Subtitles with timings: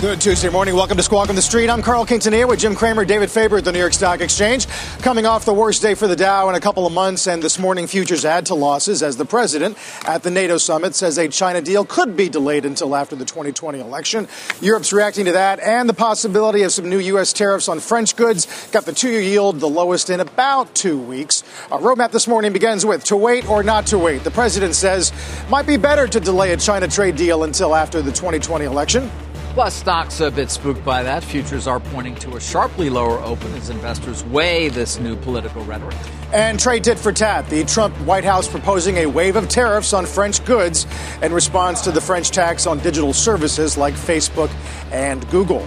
[0.00, 0.76] Good Tuesday morning.
[0.76, 1.68] Welcome to Squawk on the Street.
[1.68, 4.68] I'm Carl Quintanilla with Jim Cramer, David Faber at the New York Stock Exchange.
[5.00, 7.58] Coming off the worst day for the Dow in a couple of months, and this
[7.58, 9.76] morning futures add to losses as the president
[10.06, 13.80] at the NATO summit says a China deal could be delayed until after the 2020
[13.80, 14.28] election.
[14.60, 17.32] Europe's reacting to that and the possibility of some new U.S.
[17.32, 18.68] tariffs on French goods.
[18.70, 21.42] Got the two year yield the lowest in about two weeks.
[21.72, 24.22] Our roadmap this morning begins with to wait or not to wait.
[24.22, 25.12] The president says
[25.50, 29.10] might be better to delay a China trade deal until after the 2020 election.
[29.54, 31.24] Plus, stocks a bit spooked by that.
[31.24, 35.96] Futures are pointing to a sharply lower open as investors weigh this new political rhetoric.
[36.32, 37.48] And trade tit for tat.
[37.48, 40.86] The Trump White House proposing a wave of tariffs on French goods
[41.22, 44.50] in response to the French tax on digital services like Facebook
[44.92, 45.66] and Google.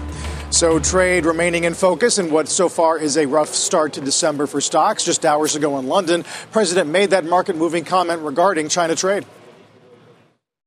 [0.52, 4.48] So, trade remaining in focus in what so far is a rough start to December
[4.48, 5.04] for stocks.
[5.04, 9.26] Just hours ago in London, President made that market moving comment regarding China trade.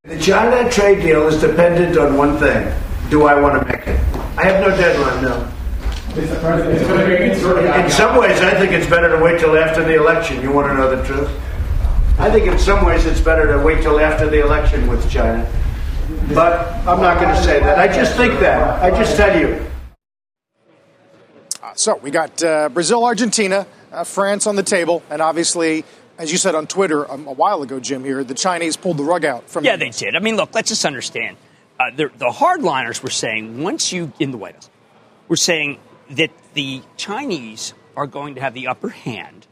[0.05, 2.75] The China trade deal is dependent on one thing
[3.11, 4.01] do I want to make it?
[4.37, 5.51] I have no deadline, no.
[6.17, 10.41] In some ways, I think it's better to wait till after the election.
[10.43, 11.29] You want to know the truth?
[12.19, 15.51] I think in some ways it's better to wait till after the election with China.
[16.33, 17.79] But I'm not going to say that.
[17.79, 18.81] I just think that.
[18.83, 19.67] I just tell you.
[21.75, 25.85] So we got uh, Brazil, Argentina, uh, France on the table, and obviously
[26.17, 29.03] as you said on Twitter um, a while ago, Jim, here, the Chinese pulled the
[29.03, 29.65] rug out from.
[29.65, 30.15] Yeah, they did.
[30.15, 31.37] I mean, look, let's just understand
[31.79, 34.71] uh, the, the hardliners were saying once you in the White House,
[35.29, 35.79] were saying
[36.11, 39.47] that the Chinese are going to have the upper hand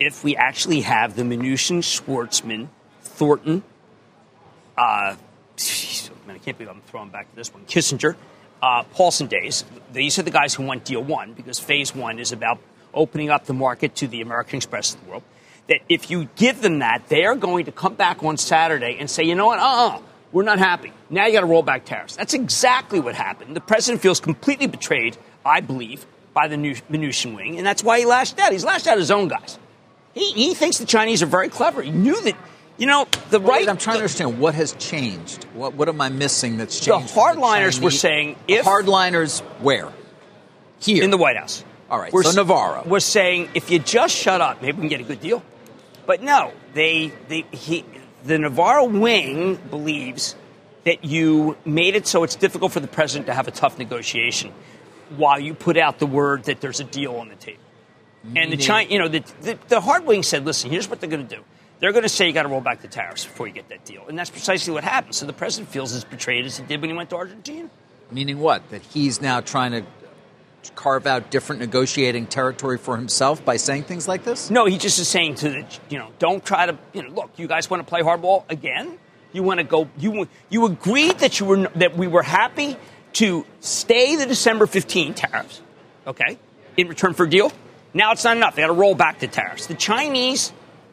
[0.00, 2.68] if we actually have the Mnuchin, Schwarzman,
[3.02, 3.62] Thornton,
[4.76, 5.14] uh,
[5.56, 8.16] geez, man, I can't believe I'm throwing back to this one, Kissinger,
[8.62, 9.64] uh, Paulson days.
[9.92, 12.58] These are the guys who want deal one because phase one is about
[12.94, 15.22] opening up the market to the American Express of the world.
[15.68, 19.08] That if you give them that, they are going to come back on Saturday and
[19.08, 20.00] say, you know what, uh uh-uh, uh
[20.32, 20.92] we're not happy.
[21.08, 22.16] Now you got to roll back tariffs.
[22.16, 23.56] That's exactly what happened.
[23.56, 27.98] The president feels completely betrayed, I believe, by the new Mnuchin wing, and that's why
[27.98, 28.52] he lashed out.
[28.52, 29.58] He's lashed out his own guys.
[30.14, 31.82] He, he thinks the Chinese are very clever.
[31.82, 32.36] He knew that,
[32.78, 33.68] you know, the right.
[33.68, 35.44] I'm trying to understand what has changed.
[35.54, 37.14] What, what am I missing that's changed?
[37.14, 38.64] The hardliners the were saying if.
[38.64, 39.92] Hardliners where?
[40.80, 41.02] Here.
[41.04, 41.64] In the White House.
[41.90, 42.84] All right, we're, so Navarro.
[42.84, 45.42] was saying if you just shut up, maybe we can get a good deal.
[46.06, 47.84] But no, they, they, he,
[48.24, 50.36] the Navarro wing believes
[50.84, 54.52] that you made it so it's difficult for the president to have a tough negotiation
[55.16, 57.60] while you put out the word that there's a deal on the table.
[58.36, 61.08] And the China, you know, the, the, the hard wing said, listen, here's what they're
[61.08, 61.42] going to do.
[61.80, 63.84] They're going to say you got to roll back the tariffs before you get that
[63.86, 64.04] deal.
[64.06, 65.14] And that's precisely what happened.
[65.14, 67.70] So the president feels as betrayed as he did when he went to Argentina.
[68.10, 68.68] Meaning what?
[68.70, 69.84] That he's now trying to
[70.74, 74.50] carve out different negotiating territory for himself by saying things like this?
[74.50, 77.30] No, he just is saying to the, you know, don't try to, you know, look,
[77.36, 78.98] you guys want to play hardball again?
[79.32, 82.76] You want to go, you, you agreed that you were, that we were happy
[83.14, 85.62] to stay the December 15 tariffs,
[86.06, 86.38] okay,
[86.76, 87.52] in return for a deal.
[87.92, 88.54] Now it's not enough.
[88.54, 89.66] They got to roll back the tariffs.
[89.66, 90.52] The Chinese,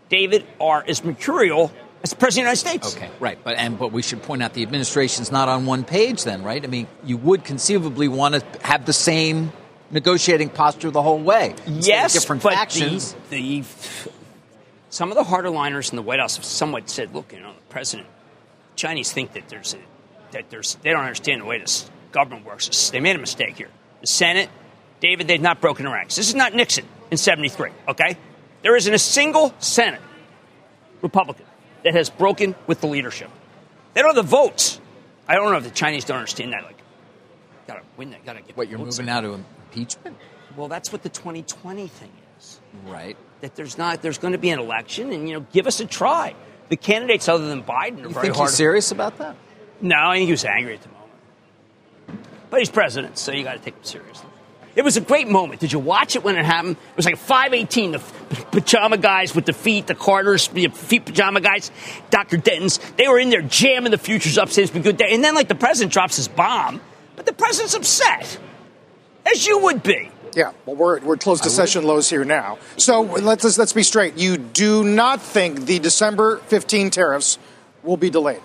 [0.10, 1.72] David, are as mercurial
[2.08, 2.96] as the President of the United States.
[2.96, 3.38] Okay, right.
[3.44, 6.64] But and but we should point out the administration's not on one page then, right?
[6.64, 9.52] I mean, you would conceivably want to have the same
[9.92, 11.56] negotiating posture the whole way.
[11.68, 13.14] Yes, different but factions.
[13.30, 13.68] The, the,
[14.90, 17.54] some of the harder liners in the White House have somewhat said, "Look, you know,
[17.54, 18.08] the president,
[18.76, 19.80] Chinese think that there's a,
[20.32, 22.90] that there's they don't understand the way this government works.
[22.90, 23.70] They made a mistake here.
[24.02, 24.50] The Senate,
[25.02, 26.16] David, they've not broken ranks.
[26.16, 27.72] This is not Nixon in '73.
[27.90, 28.18] Okay,
[28.62, 30.02] there isn't a single Senate
[31.02, 31.47] Republican
[31.84, 33.30] that has broken with the leadership.
[33.94, 34.80] They don't have the votes.
[35.28, 36.64] I don't know if the Chinese don't understand that.
[36.64, 36.78] Like,
[37.68, 38.26] gotta win that.
[38.26, 38.56] Gotta get.
[38.56, 40.18] What you're moving now to impeachment?
[40.56, 42.60] Well, that's what the 2020 thing is.
[42.86, 43.18] Right.
[43.42, 44.02] That there's not.
[44.02, 46.36] There's going to be an election, and you know, give us a try.
[46.70, 48.50] The candidates other than Biden are you very think hard.
[48.50, 49.36] He's serious about that?
[49.80, 52.28] No, I think he was angry at the moment.
[52.50, 54.27] But he's president, so you got to take him seriously.
[54.78, 55.60] It was a great moment.
[55.60, 56.78] Did you watch it when it happened?
[56.78, 58.00] It was like 518, the
[58.52, 61.72] pajama guys with the feet, the Carters, the feet pajama guys,
[62.12, 62.38] Dr.
[62.38, 62.78] Denton's.
[62.96, 65.16] They were in there jamming the futures up, saying it's been a good day.
[65.16, 66.80] And then, like, the president drops his bomb,
[67.16, 68.38] but the president's upset,
[69.26, 70.12] as you would be.
[70.36, 72.60] Yeah, well, we're, we're close to session lows here now.
[72.78, 74.20] So let's, let's, let's be straight.
[74.20, 77.40] You do not think the December 15 tariffs
[77.82, 78.42] will be delayed?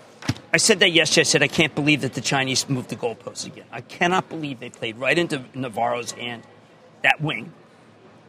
[0.53, 1.23] I said that yesterday.
[1.23, 3.65] I said I can't believe that the Chinese moved the goalposts again.
[3.73, 6.43] I cannot believe they played right into Navarro's hand,
[7.03, 7.53] that wing.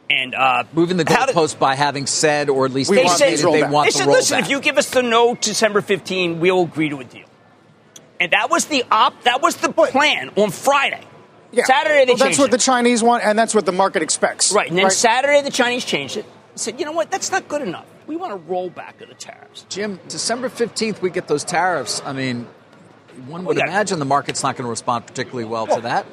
[0.09, 3.71] And uh, moving the goalpost by having said, or at least they said they back.
[3.71, 6.99] want they said, listen, if you give us the no December 15, we'll agree to
[6.99, 7.27] a deal.
[8.19, 9.23] And that was the op.
[9.23, 11.01] That was the plan on Friday.
[11.51, 11.65] Yeah.
[11.65, 12.51] Saturday they well, That's what it.
[12.51, 14.51] the Chinese want, and that's what the market expects.
[14.51, 14.69] Right.
[14.69, 14.93] And then right?
[14.93, 16.25] Saturday the Chinese changed it.
[16.55, 17.11] Said, you know what?
[17.11, 17.85] That's not good enough.
[18.07, 19.65] We want to roll back of the tariffs.
[19.69, 22.01] Jim, December 15th, we get those tariffs.
[22.05, 22.47] I mean,
[23.27, 26.05] one would imagine the market's not going to respond particularly well to that.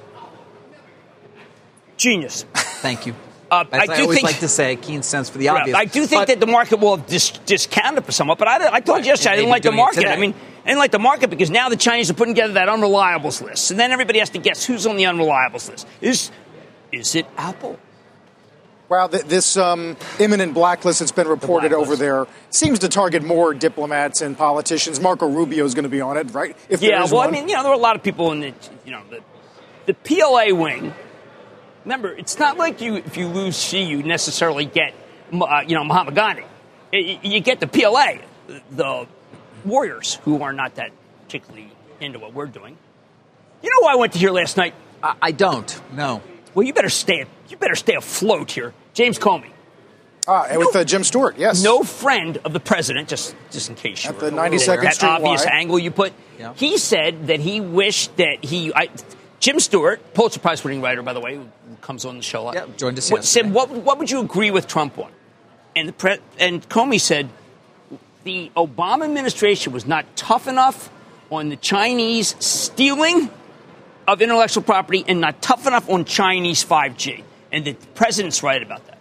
[1.97, 2.45] Genius.
[2.55, 3.15] Thank you.
[3.51, 5.77] Uh, I, I do always think, like to say, keen sense for the obvious.
[5.77, 8.81] I do think but, that the market will dis- discounted for somewhat, but I, I
[8.81, 10.07] told Right, you yesterday I didn't like the market.
[10.07, 10.35] I mean,
[10.65, 13.73] I didn't like the market because now the Chinese are putting together that unreliables list,
[13.73, 15.87] and then everybody has to guess who's on the unreliables list.
[16.01, 16.31] Is
[16.93, 17.79] is it Apple?
[18.91, 23.23] Wow, th- this um, imminent blacklist that's been reported The over there seems to target
[23.23, 24.99] more diplomats and politicians.
[25.01, 26.57] Marco Rubio is going to be on it, right?
[26.69, 28.41] If Yeah, is well, I mean, you know, there were a lot of people in
[28.41, 28.53] the,
[28.85, 29.21] you know, the,
[29.87, 30.93] the PLA wing.
[31.85, 34.93] Remember, it's not like you if you lose Xi, you necessarily get,
[35.33, 36.43] uh, you know, Mahatma Gandhi.
[36.93, 38.19] Y- You get the PLA,
[38.73, 39.07] the
[39.65, 40.91] warriors who are not that
[41.27, 41.71] particularly
[42.01, 42.77] into what we're doing.
[43.63, 44.75] You know who I went to hear last night?
[45.01, 45.81] I, I don't.
[45.95, 46.23] No.
[46.55, 47.27] Well, you better stay.
[47.51, 48.73] You better stay afloat here.
[48.95, 49.51] James Comey,
[50.29, 51.63] ah, and with uh, Jim Stewart, yes.
[51.63, 54.95] no friend of the president, just just in case you At were the 92nd that
[54.95, 55.51] Street obvious Y.
[55.53, 56.13] angle you put.
[56.39, 56.55] Yeah.
[56.55, 58.73] He said that he wished that he.
[58.75, 58.89] I,
[59.41, 61.47] Jim Stewart, Pulitzer Prize winning writer, by the way, who
[61.81, 62.55] comes on the show a lot.
[62.55, 63.47] Yeah, joined us what- yesterday.
[63.47, 65.11] Said, what, what would you agree with Trump on?
[65.75, 67.31] And, the pre- and Comey said
[68.25, 70.91] the Obama administration was not tough enough
[71.31, 73.31] on the Chinese stealing
[74.07, 77.23] of intellectual property and not tough enough on Chinese 5G.
[77.53, 78.99] And the president's right about that.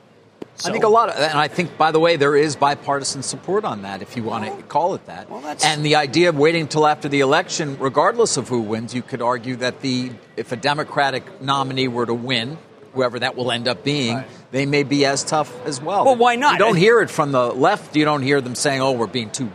[0.66, 3.64] I think a lot of, and I think, by the way, there is bipartisan support
[3.64, 5.30] on that, if you want to call it that.
[5.30, 8.94] well, that's- and the idea of waiting until after the election, regardless of who wins,
[8.94, 12.58] you could argue that the if a Democratic nominee were to win,
[12.94, 16.04] whoever that will end up being, they may be as tough as well.
[16.04, 16.54] Well, why not?
[16.54, 17.96] You don't hear it from the left.
[17.96, 19.50] You don't hear them saying, "Oh, we're being too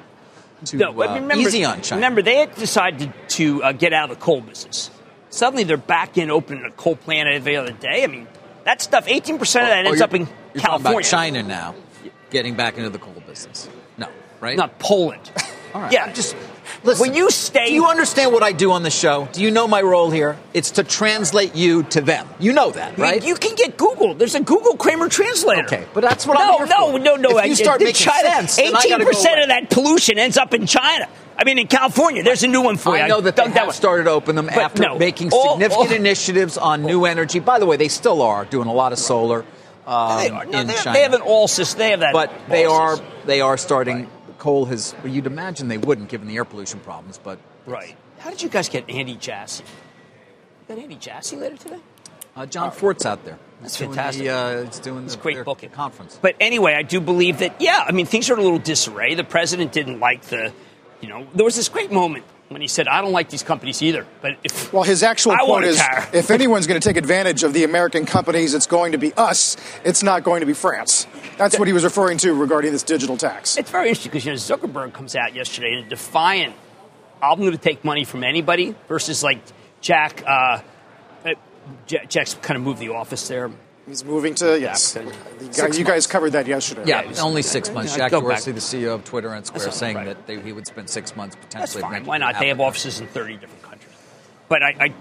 [0.64, 4.10] too No, uh, remember, easy on China." Remember, they had decided to uh, get out
[4.10, 4.90] of the coal business.
[5.28, 8.04] Suddenly, they're back in opening a coal plant every other day.
[8.04, 8.26] I mean,
[8.64, 11.02] that stuff, 18% of that oh, oh, ends you're- up in you're California.
[11.02, 11.74] China now,
[12.30, 13.68] getting back into the coal business.
[13.98, 14.08] No,
[14.40, 14.56] right?
[14.56, 15.30] Not Poland.
[15.74, 15.92] All right.
[15.92, 16.12] Yeah.
[16.12, 16.36] Just
[16.84, 17.00] listen.
[17.08, 19.28] When you stay- do you understand what I do on the show?
[19.32, 20.36] Do you know my role here?
[20.52, 22.28] It's to translate you to them.
[22.38, 23.24] You know that, I right?
[23.24, 24.14] You can get Google.
[24.14, 25.64] There's a Google Cramer translator.
[25.64, 26.98] Okay, but that's what no, I'm no, for.
[26.98, 29.34] no, no, If you start the making China, sense, then I gotta eighteen go percent
[29.34, 29.42] away.
[29.42, 31.08] of that pollution ends up in China.
[31.36, 33.02] I mean, in California, there's a new one for you.
[33.02, 35.96] I know that they that started open them But after no, making all- significant all-
[35.96, 37.40] initiatives on new energy.
[37.40, 39.44] By the way, they still are doing a lot of solar
[39.86, 40.44] um, They, are.
[40.46, 40.92] No, in they, China.
[40.96, 41.78] they have an all system.
[41.80, 42.12] They have that.
[42.12, 43.12] but they are system.
[43.26, 44.08] they are starting.
[44.44, 44.94] Coal has.
[45.02, 47.18] Well, you'd imagine they wouldn't, given the air pollution problems.
[47.18, 47.96] But right.
[48.18, 49.64] How did you guys get Andy Jassy?
[50.68, 51.80] Got Andy Jassy later today?
[52.36, 53.38] uh, John Fortt's out there.
[53.60, 54.24] That's He's doing fantastic.
[54.24, 56.18] The, uh, he's doing It's the, great book at conference.
[56.20, 59.14] But anyway, I do believe that, yeah, I mean, things are in a little disarray.
[59.14, 60.52] The president didn't like the,
[61.04, 63.82] you know, there was this great moment when he said, I don't like these companies
[63.82, 64.06] either.
[64.22, 64.72] But if.
[64.72, 65.82] Well, his actual I quote is
[66.14, 69.58] if anyone's going to take advantage of the American companies, it's going to be us.
[69.84, 71.06] It's not going to be France.
[71.36, 73.58] That's what he was referring to regarding this digital tax.
[73.58, 76.54] It's very interesting because, you know, Zuckerberg comes out yesterday in a defiant,
[77.20, 79.40] I'm going to take money from anybody versus like
[79.82, 80.60] Jack, uh,
[81.26, 81.34] uh,
[81.86, 83.50] Jack, Jack's kind of moved the office there.
[83.86, 84.96] He's moving to, yes.
[84.96, 85.02] Yeah,
[85.40, 86.84] You guys, you guys covered that yesterday.
[86.86, 87.92] Yeah, it's- only six months.
[87.92, 88.60] Yeah, Jack go Dorsey, back.
[88.60, 90.06] the CEO of Twitter and Square, That's saying right.
[90.06, 91.60] that they, he would spend six months potentially.
[91.60, 91.98] That's potentially.
[92.00, 92.06] fine.
[92.06, 92.38] Why not?
[92.38, 93.92] They have offices in 30 different countries.
[94.48, 94.94] But I, I,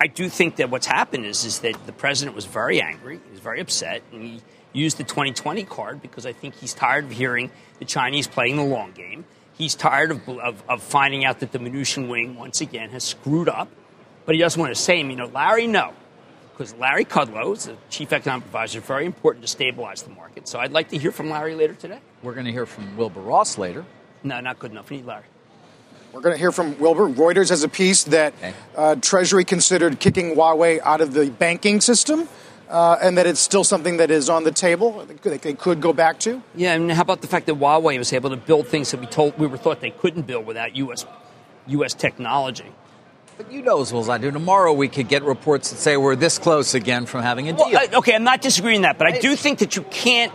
[0.00, 3.20] I do think that what's happened is, is that the president was very angry.
[3.24, 4.02] He was very upset.
[4.10, 4.42] And he
[4.72, 8.64] used the 2020 card because I think he's tired of hearing the Chinese playing the
[8.64, 9.26] long game.
[9.58, 13.48] He's tired of, of, of finding out that the Mnuchin wing, once again, has screwed
[13.50, 13.68] up.
[14.24, 15.10] But he doesn't want to say him.
[15.10, 15.92] You know, Larry, no.
[16.56, 20.48] Because Larry Kudlow is the chief economic advisor, very important to stabilize the market.
[20.48, 21.98] So I'd like to hear from Larry later today.
[22.22, 23.84] We're going to hear from Wilbur Ross later.
[24.22, 24.88] No, not good enough.
[24.88, 25.24] We need Larry.
[26.12, 27.08] We're going to hear from Wilbur.
[27.10, 28.54] Reuters has a piece that Okay.
[28.74, 32.26] uh, Treasury considered kicking Huawei out of the banking system,
[32.70, 35.04] uh, and that it's still something that is on the table.
[35.04, 36.42] They could, they could go back to.
[36.54, 39.06] Yeah, and how about the fact that Huawei was able to build things that we
[39.06, 41.04] told we were thought they couldn't build without U.S.
[41.66, 41.92] U.S.
[41.92, 42.72] technology?
[43.36, 45.96] But you know as well as I do, tomorrow we could get reports that say
[45.96, 47.68] we're this close again from having a deal.
[47.70, 50.32] Well, uh, okay, I'm not disagreeing that, but I do think that you can't.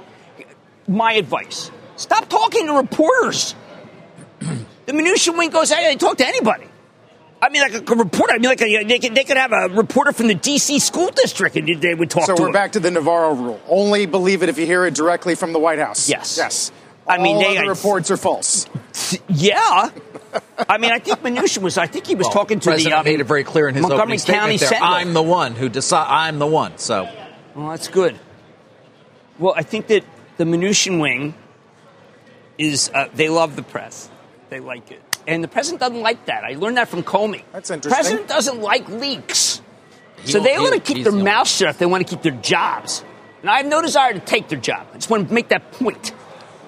[0.88, 3.56] My advice: stop talking to reporters.
[4.40, 5.72] the Mnuchin wing goes.
[5.72, 6.66] Hey, they talk to anybody.
[7.42, 8.34] I mean, like a reporter.
[8.34, 10.78] I mean, like a, they, could, they could have a reporter from the D.C.
[10.78, 12.54] school district, and they would talk to so to we're him.
[12.54, 13.60] back to the Navarro rule.
[13.68, 16.08] Only believe it if you hear it directly from the White House.
[16.08, 16.38] Yes.
[16.38, 16.72] Yes.
[17.12, 18.66] I mean, All they- other reports are false.
[19.28, 19.90] Yeah.
[20.70, 21.78] I mean, I think Mnuchin was.
[21.78, 23.76] I think he was Well, talking to the president um, made it very clear in
[23.76, 24.70] his Montgomery opening statement County there.
[24.70, 24.94] Sentinel.
[24.94, 26.08] I'm the one who decide.
[26.08, 26.78] I'm the one.
[26.78, 27.10] So
[27.56, 28.18] Well, that's good.
[29.40, 30.04] Well, I think that
[30.38, 31.34] the Mnuchin wing
[32.58, 34.10] is uh, they love the press.
[34.50, 36.44] They like it, and the president doesn't like that.
[36.44, 37.44] I learned that from Comey.
[37.52, 37.96] That's interesting.
[37.98, 39.62] President doesn't like leaks,
[40.24, 42.10] He so they he- want to keep their the- mouth shut if they want to
[42.16, 43.04] keep their jobs.
[43.42, 44.86] And I have no desire to take their job.
[44.92, 46.14] I just want to make that point.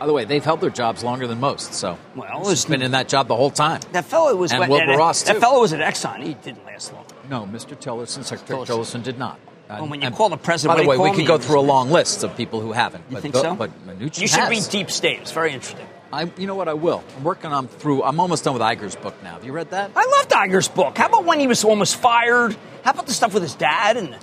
[0.03, 1.73] By the way, they've held their jobs longer than most.
[1.75, 3.79] So Well, he's been in that job the whole time.
[3.93, 6.21] That fellow was And at- Wilbur Ross, That fellow was at Exxon.
[6.21, 7.05] He didn't last long.
[7.29, 7.73] No, Mr.
[7.73, 8.99] Tillerson, Secretary Tillerson.
[8.99, 9.39] Tillerson, did not.
[9.69, 11.61] Well, when you And call the president, By the way, we could go through a
[11.61, 13.05] long list of people who haven't.
[13.09, 13.55] You but think so?
[13.55, 14.49] But Mnuchin You should has.
[14.49, 15.21] read Deep State.
[15.21, 15.87] It's very interesting.
[16.11, 16.67] I, you know what?
[16.67, 17.01] I will.
[17.15, 18.03] I'm working on through.
[18.03, 19.35] I'm almost done with Iger's book now.
[19.35, 19.91] Have you read that?
[19.95, 20.97] I loved Iger's book.
[20.97, 22.57] How about when he was almost fired?
[22.83, 23.95] How about the stuff with his dad?
[23.95, 24.17] And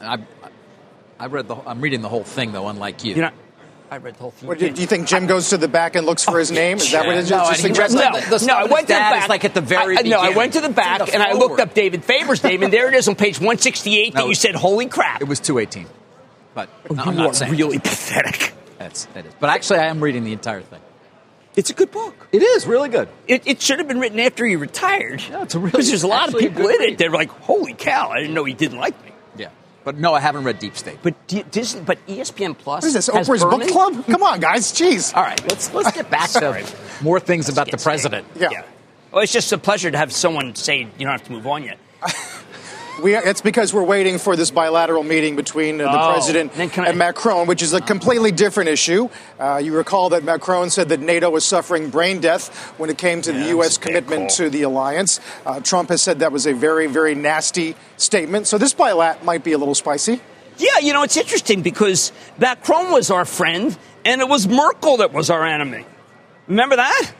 [0.00, 0.20] I,
[1.20, 1.56] I read the.
[1.66, 3.14] I'm reading the whole thing though, unlike you.
[3.14, 3.30] you know,
[3.90, 4.48] I read the whole thing.
[4.48, 6.76] What, do you think Jim goes to the back and looks for his oh, name?
[6.76, 7.30] Is that what it is?
[7.30, 8.00] No, Just and he suggesting?
[8.00, 9.28] read No, the- the no, I went to the back.
[9.28, 11.60] like at the very I, No, I went to the back the and I looked
[11.60, 14.54] up David Faber's name, and there it is on page 168 that No, you said,
[14.54, 15.86] "Holy crap!" It was 218.
[16.54, 18.52] But oh, no, I'm not are saying really pathetic.
[18.78, 19.32] That's that is.
[19.40, 20.80] But actually, I am reading the entire thing.
[21.56, 22.14] It's a good book.
[22.30, 23.08] It is really good.
[23.26, 25.22] It, it should have been written after he retired.
[25.28, 26.84] Yeah, it's a really- because there's a lot of people good in it.
[26.90, 26.98] read.
[26.98, 29.12] They're like, "Holy cow!" I didn't know he didn't like me.
[29.88, 29.92] Yeah.
[29.92, 30.98] But no, I haven't read Deep State.
[31.02, 32.82] But D- Disney, but ESPN Plus.
[32.82, 33.60] What is this, Oprah's Berman?
[33.60, 34.06] Book Club?
[34.06, 34.72] Come on, guys.
[34.72, 35.14] Jeez.
[35.16, 36.62] All right, let's let's get back Sorry.
[36.64, 37.92] to more things about the get straight.
[37.92, 38.26] president.
[38.36, 38.64] Yeah.
[39.12, 41.64] Well, it's just a pleasure to have someone say you don't have to move on
[41.64, 41.78] yet.
[43.02, 46.86] We, it's because we're waiting for this bilateral meeting between uh, the Oh, president I-
[46.88, 49.08] and Macron, which is a completely different issue.
[49.38, 53.22] Uh, you recall that Macron said that NATO was suffering brain death when it came
[53.22, 53.68] to Yeah, the U.S.
[53.68, 54.36] was a bad commitment call.
[54.38, 55.20] to the alliance.
[55.46, 58.48] Uh, Trump has said that was a very, very nasty statement.
[58.48, 60.20] So this bilat might be a little spicy.
[60.56, 65.12] Yeah, you know, it's interesting because Macron was our friend and it was Merkel that
[65.12, 65.86] was our enemy.
[66.48, 67.12] Remember that?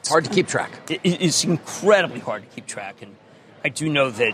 [0.00, 0.70] It's hard to keep track.
[0.90, 2.96] It- it's incredibly hard to keep track.
[3.00, 3.16] And
[3.66, 4.32] I do know that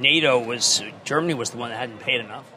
[0.00, 2.50] NATO was, Germany was the one that hadn't paid enough.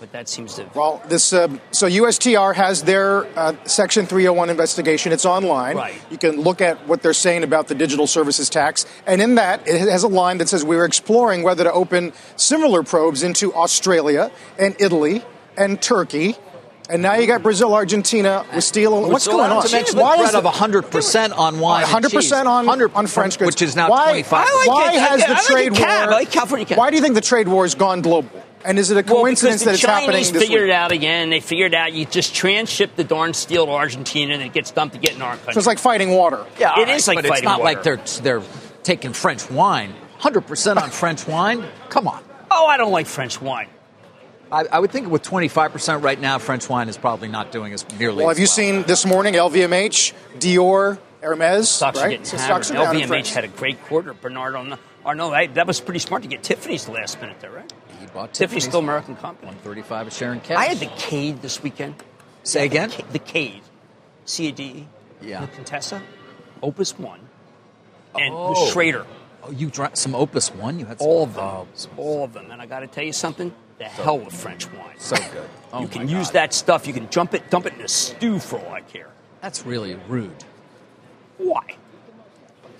[0.00, 0.66] But that seems to.
[0.74, 5.12] Well, this uh, so USTR has their uh, Section 301 investigation.
[5.12, 5.76] It's online.
[5.76, 5.94] Right.
[6.10, 9.68] You can look at what they're saying about the digital services tax, and in that
[9.68, 14.30] it has a line that says we're exploring whether to open similar probes into Australia
[14.58, 15.22] and Italy
[15.58, 16.36] and Turkey.
[16.88, 19.10] And now you got Brazil, Argentina with steel.
[19.10, 19.64] What's going on?
[19.66, 23.06] To mention Why the is threat the- of 100% on wine 100% on, 100 on
[23.08, 25.00] French goods, Which is now why, 25 I like Why it.
[25.00, 26.10] Has like- the I like trade the war?
[26.12, 26.66] Like California.
[26.76, 28.30] Why do you think the trade war has gone global?
[28.64, 30.70] And is it a Well, coincidence because that the it's happening Chinese this figured week?
[30.70, 31.30] it out again.
[31.30, 34.94] They figured out you just transship the darn steel to Argentina and it gets dumped
[34.94, 35.54] to get in our country.
[35.54, 36.44] So it's like fighting water.
[36.58, 38.42] Yeah, It all right, is like but it's fighting not like they're they're
[38.82, 39.92] taking French wine.
[40.20, 41.64] 100% on French wine?
[41.90, 42.22] Come on.
[42.50, 43.66] oh, I don't like French wine.
[44.52, 47.84] I, I would think with 25% right now, French wine is probably not doing as
[47.98, 51.68] nearly Well, as have you seen this morning LVMH, Dior, Hermes?
[51.68, 52.64] Stocks are getting So hammered.
[52.64, 54.14] stocks are LVMH had a great quarter.
[54.14, 57.50] Bernard Arnault, Arnault that, that was pretty smart to get Tiffany's the last minute there,
[57.50, 57.72] right?
[57.98, 59.46] He bought Tiffany's still American company.
[59.48, 60.58] 135 a share in cash.
[60.58, 61.96] I had the Cade this weekend.
[62.44, 62.90] Say again?
[62.90, 63.62] The, Ca- the Cade.
[64.26, 64.86] C-A-D-E.
[65.22, 65.40] Yeah.
[65.40, 66.02] The Contessa.
[66.62, 67.20] Opus 1.
[68.18, 68.54] And Oh.
[68.54, 69.04] the Schrader.
[69.42, 70.78] Oh, you drank some Opus One?
[70.78, 71.44] You had some, All of them.
[71.44, 72.50] Oh, some- All of them.
[72.50, 73.52] And I got to tell you something.
[73.78, 74.94] The hell with French wine.
[74.98, 75.48] so good.
[75.72, 76.86] Oh you my can use that stuff.
[76.86, 79.08] You can jump it, dump it in a stew for all I care.
[79.42, 80.44] That's really rude.
[81.38, 81.76] Why?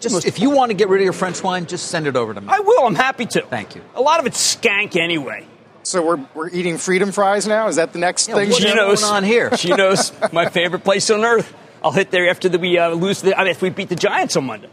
[0.00, 2.33] Just if you want to get rid of your French wine, just send it over
[2.35, 2.49] to me.
[2.50, 2.87] I will.
[2.87, 3.43] I'm happy to.
[3.43, 3.83] Thank you.
[3.95, 5.47] A lot of it's skank anyway.
[5.83, 7.69] So we're, we're eating freedom fries now?
[7.69, 8.35] Is that the next thing?
[8.35, 9.05] what's She going knows.
[9.05, 9.50] on here?
[9.57, 11.55] She knows my favorite place on earth.
[11.83, 13.21] I'll hit there after the, we uh, lose.
[13.21, 14.69] The, I mean, if we beat the Giants on Monday.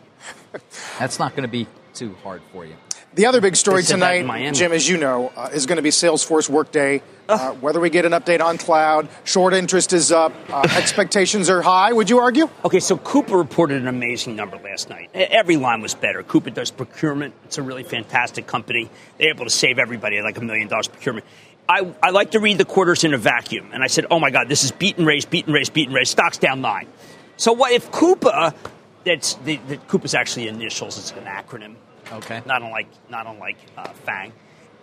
[0.97, 2.75] That's not going to be too hard for you.
[3.15, 4.57] The other big story They said that in tonight, Miami.
[4.57, 7.03] Jim, as you know, uh, is going to be Salesforce Workday.
[7.29, 11.61] Uh, whether we get an update on cloud, short interest is up, uh, expectations are
[11.61, 11.93] high.
[11.93, 12.49] Would you argue?
[12.65, 15.11] Okay, so Coupa reported an amazing number last night.
[15.13, 16.23] Every line was better.
[16.23, 17.35] Coupa does procurement.
[17.45, 18.89] It's a really fantastic company.
[19.19, 21.25] They're able to save everybody like a million dollars procurement.
[21.69, 23.69] I, I like to read the quarters in a vacuum.
[23.73, 25.87] And I said, oh my God, this is beat and raise, beat and raise, beat
[25.87, 26.09] and raise.
[26.09, 26.87] Stock's down nine.
[27.37, 28.53] So what if Coupa,
[29.05, 31.75] that's the, the Coupa's actually initials, it's an acronym.
[32.11, 32.41] Okay.
[32.45, 34.33] Not unlike, not unlike uh, Fang.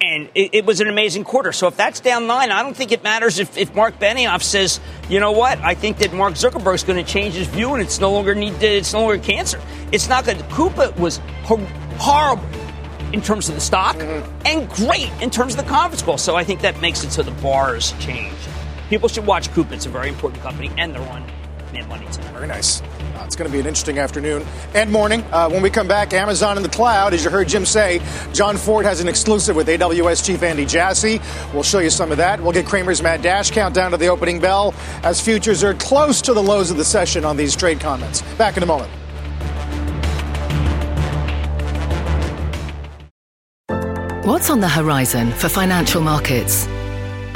[0.03, 1.53] And it, it was an amazing quarter.
[1.53, 4.81] So if that's down nine, I don't think it matters if, if Mark Benioff says,
[5.11, 8.01] you know what, I think that Mark Zuckerberg's going to change his view and it's
[8.01, 9.61] no longer need to, it's no longer cancer.
[9.93, 10.39] It's not good.
[10.49, 11.59] Coupa was hor-
[11.99, 12.49] horrible
[13.13, 13.97] in terms of the stock
[14.47, 16.17] and great in terms of the conference call.
[16.17, 18.33] So I think that makes it so the bars change.
[18.89, 19.73] People should watch Coupa.
[19.73, 21.25] It's a very important company and they're on
[21.73, 22.33] Mad Money tonight.
[22.33, 22.81] Very nice.
[22.81, 25.23] Uh, it's going to be an interesting afternoon and morning.
[25.31, 27.15] Uh, when we come back, Amazon in the cloud.
[27.15, 28.01] As you heard Jim say,
[28.33, 31.21] John Fortt has an exclusive with AWS chief Andy Jassy.
[31.53, 32.41] We'll show you some of that.
[32.41, 36.35] We'll get Cramer's Mad Dash countdown to the opening bell as futures are close to
[36.35, 38.23] the lows of the session on these trade comments.
[38.37, 38.91] Back in a moment.
[44.25, 46.69] What's on the horizon for financial markets?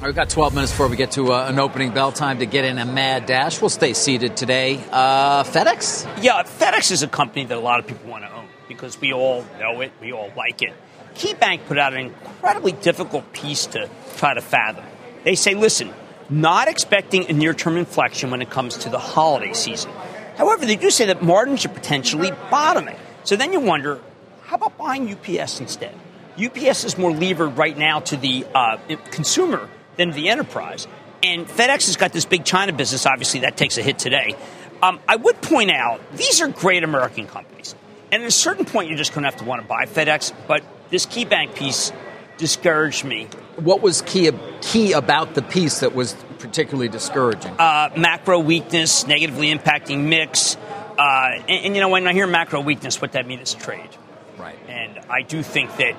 [0.00, 2.64] We've got 12 minutes before we get to uh, an opening bell time to get
[2.64, 3.60] in a mad dash.
[3.60, 4.80] We'll stay seated today.
[4.92, 6.22] Uh, FedEx?
[6.22, 9.12] Yeah, FedEx is a company that a lot of people want to own because we
[9.12, 10.72] all know it, we all like it.
[11.16, 14.84] KeyBank put out an incredibly difficult piece to try to fathom.
[15.24, 15.92] They say, listen,
[16.30, 19.90] not expecting a near term inflection when it comes to the holiday season.
[20.36, 22.96] However, they do say that margins are potentially bottoming.
[23.24, 24.00] So then you wonder,
[24.44, 25.92] how about buying UPS instead?
[26.40, 28.76] UPS is more levered right now to the uh,
[29.10, 30.88] consumer than the enterprise.
[31.22, 33.04] And FedEx has got this big China business.
[33.04, 34.34] Obviously, that takes a hit today.
[34.82, 37.74] Um, I would point out these are great American companies.
[38.10, 40.32] And at a certain point, you're just going to have to want to buy FedEx.
[40.46, 41.92] But this KeyBank piece
[42.38, 43.28] discouraged me.
[43.56, 44.30] What was key,
[44.62, 47.52] key about the piece that was particularly discouraging?
[47.58, 50.56] Uh, macro weakness, negatively impacting mix.
[50.96, 53.90] Uh, and, and, you know, when I hear macro weakness, what that means is trade.
[54.38, 54.58] Right.
[54.68, 55.96] And I do think that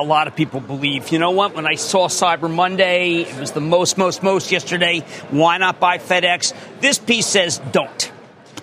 [0.00, 3.52] a lot of people believe, you know what, when I saw Cyber Monday, it was
[3.52, 5.00] the most, most, most yesterday.
[5.30, 6.52] Why not buy FedEx?
[6.80, 8.12] This piece says don't.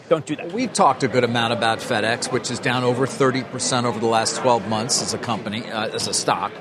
[0.10, 0.52] Don't do that.
[0.52, 4.38] We've talked a good amount about FedEx, which is down over 30% over the last
[4.38, 6.52] 12 months as a company, uh, as a stock.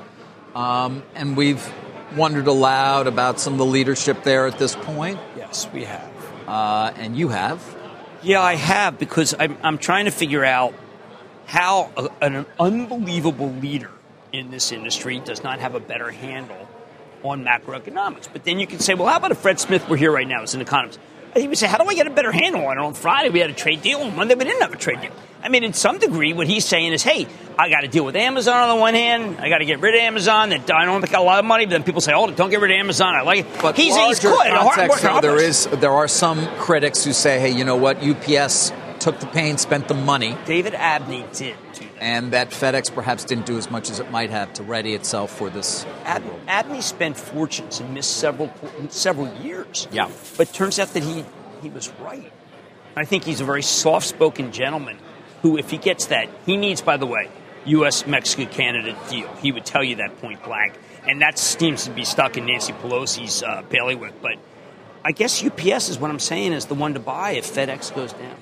[0.55, 1.69] Um, and we've
[2.15, 5.19] wondered aloud about some of the leadership there at this point.
[5.35, 6.11] Yes, we have.
[6.47, 7.61] Uh, and you have.
[8.23, 10.73] Yeah, I have, because I'm, I'm trying to figure out
[11.45, 13.91] how a, an unbelievable leader
[14.31, 16.67] in this industry does not have a better handle
[17.23, 18.27] on macroeconomics.
[18.31, 20.43] But then you can say, well, how about if Fred Smith were here right now
[20.43, 20.99] as an economist?
[21.35, 22.81] he would say, how do I get a better handle on it?
[22.81, 23.99] On Friday, we had a trade deal.
[23.99, 25.11] On Monday, we didn't have a trade deal.
[25.43, 27.25] I mean, in some degree, what he's saying is, hey,
[27.57, 29.37] I got to deal with Amazon on the one hand.
[29.39, 30.49] I got to get rid of Amazon.
[30.49, 31.65] That I don't make a lot of money.
[31.65, 33.15] But then people say, oh, don't get rid of Amazon.
[33.15, 33.61] I like it.
[33.61, 34.51] But he's, he's good.
[34.51, 38.03] Context, though, there is there are some critics who say, hey, you know what?
[38.03, 40.37] UPS took the pain, spent the money.
[40.45, 42.01] David Abney did do that.
[42.01, 45.35] And that FedEx perhaps didn't do as much as it might have to ready itself
[45.35, 45.85] for this.
[46.05, 48.53] Ab- Abney spent fortunes and missed several
[48.89, 49.87] several years.
[49.91, 50.09] Yeah.
[50.37, 51.25] But turns out that he,
[51.61, 52.31] he was right.
[52.95, 54.97] I think he's a very soft spoken gentleman
[55.41, 57.29] who, if he gets that, he needs, by the way,
[57.65, 58.05] U.S.
[58.05, 59.27] Mexico Canada deal.
[59.41, 60.77] He would tell you that point blank.
[61.07, 64.21] And that seems to be stuck in Nancy Pelosi's uh, bailiwick.
[64.21, 64.37] But
[65.03, 68.13] I guess UPS is what I'm saying is the one to buy if FedEx goes
[68.13, 68.37] down.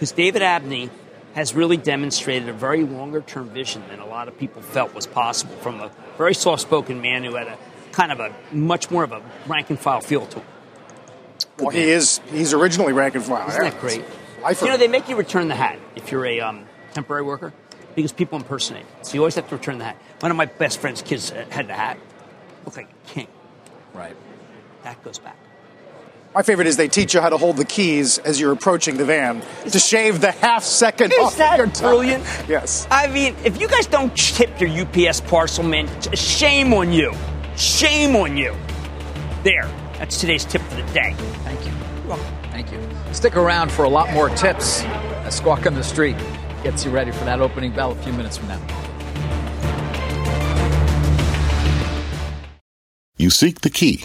[0.00, 0.88] Because David Abney
[1.34, 5.06] has really demonstrated a very longer term vision than a lot of people felt was
[5.06, 7.58] possible from a very soft spoken man who had a
[7.92, 10.46] kind of a much more of a rank and file feel to him.
[11.58, 12.18] Well, he is.
[12.30, 13.46] He's originally rank and file.
[13.46, 14.02] Isn't that great?
[14.62, 17.52] You know, they make you return the hat if you're a um, temporary worker
[17.94, 18.86] because people impersonate.
[19.02, 19.96] So you always have to return the hat.
[20.20, 21.98] One of my best friend's kids had the hat.
[22.64, 23.28] Looked like a king.
[23.92, 24.16] Right.
[24.82, 25.36] That goes back.
[26.32, 29.04] My favorite is they teach you how to hold the keys as you're approaching the
[29.04, 31.90] van to shave the half second is off that your time.
[31.90, 32.24] brilliant?
[32.46, 32.86] Yes.
[32.88, 37.12] I mean, if you guys don't tip your UPS parcel man, shame on you.
[37.56, 38.54] Shame on you.
[39.42, 39.68] There.
[39.98, 41.14] That's today's tip for the day.
[41.42, 41.72] Thank you.
[42.06, 42.26] Welcome.
[42.52, 42.78] Thank you.
[43.12, 44.82] Stick around for a lot more tips.
[45.24, 46.16] A squawk on the street
[46.62, 48.60] gets you ready for that opening bell a few minutes from now.
[53.16, 54.04] You seek the key.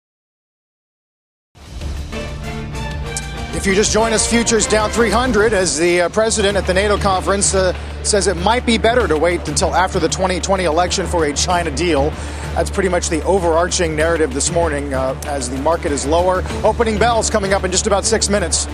[3.61, 6.97] If you just join us, futures down 300 as the uh, president at the NATO
[6.97, 11.25] conference uh, says it might be better to wait until after the 2020 election for
[11.25, 12.09] a China deal.
[12.55, 16.41] That's pretty much the overarching narrative this morning uh, as the market is lower.
[16.63, 18.65] Opening bells coming up in just about six minutes.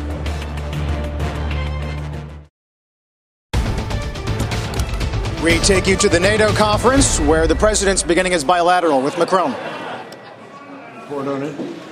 [5.44, 9.52] We take you to the NATO conference where the president's beginning his bilateral with Macron.
[11.02, 11.87] Report on it.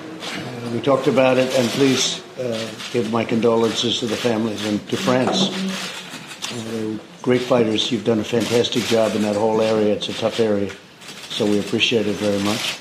[0.65, 4.79] Uh, we talked about it, and please uh, give my condolences to the families and
[4.89, 5.49] to France.
[6.51, 7.91] Uh, great fighters.
[7.91, 9.93] You've done a fantastic job in that whole area.
[9.93, 10.71] It's a tough area,
[11.29, 12.79] so we appreciate it very much.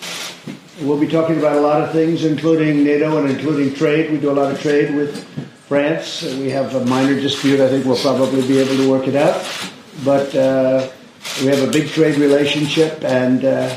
[0.80, 4.10] We'll be talking about a lot of things, including NATO and including trade.
[4.10, 5.24] We do a lot of trade with
[5.66, 6.22] France.
[6.22, 7.60] We have a minor dispute.
[7.60, 9.44] I think we'll probably be able to work it out.
[10.04, 10.88] But uh,
[11.40, 13.76] we have a big trade relationship, and uh,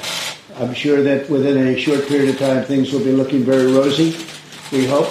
[0.59, 4.17] I'm sure that within a short period of time, things will be looking very rosy.
[4.71, 5.05] We hope.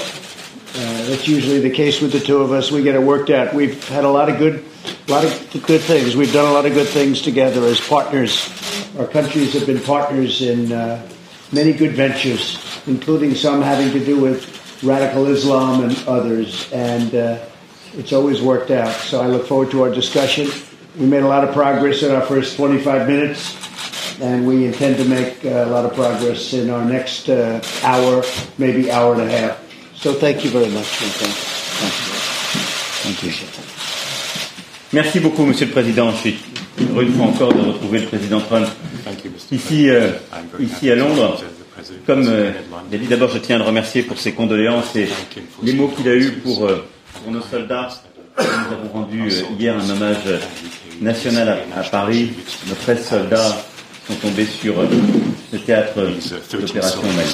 [0.74, 2.72] Uh, that's usually the case with the two of us.
[2.72, 3.54] We get it worked out.
[3.54, 4.64] We've had a lot of good,
[5.06, 6.16] a lot of good things.
[6.16, 8.50] We've done a lot of good things together as partners.
[8.98, 11.08] Our countries have been partners in uh,
[11.52, 16.70] many good ventures, including some having to do with radical Islam and others.
[16.72, 17.44] And uh,
[17.94, 18.92] it's always worked out.
[18.92, 20.48] So I look forward to our discussion.
[20.98, 23.65] We made a lot of progress in our first 25 minutes,
[24.20, 28.22] and we intend to make uh, a lot of progress in our next uh, hour,
[28.58, 29.58] maybe hour and a half.
[29.96, 30.86] So thank you very much.
[33.02, 33.30] Thank you.
[34.92, 36.10] Merci beaucoup, Monsieur le Président.
[36.12, 36.38] Je suis
[36.90, 38.66] heureux une fois encore de retrouver le Président Trump
[39.50, 40.12] ici, euh,
[40.58, 41.40] ici à Londres.
[42.06, 42.52] Comme euh,
[42.90, 45.08] il a dit, d'abord, je tiens à le remercier pour ses condoléances et
[45.62, 46.86] les mots qu'il a eus pour, euh,
[47.22, 47.88] pour nos soldats.
[48.38, 50.24] Nous avons rendu euh, hier un hommage
[51.00, 52.30] national à, à Paris.
[52.68, 53.56] Nos 13 soldats
[54.06, 54.86] sont tombés sur euh,
[55.52, 57.30] le théâtre de l'opération Mali.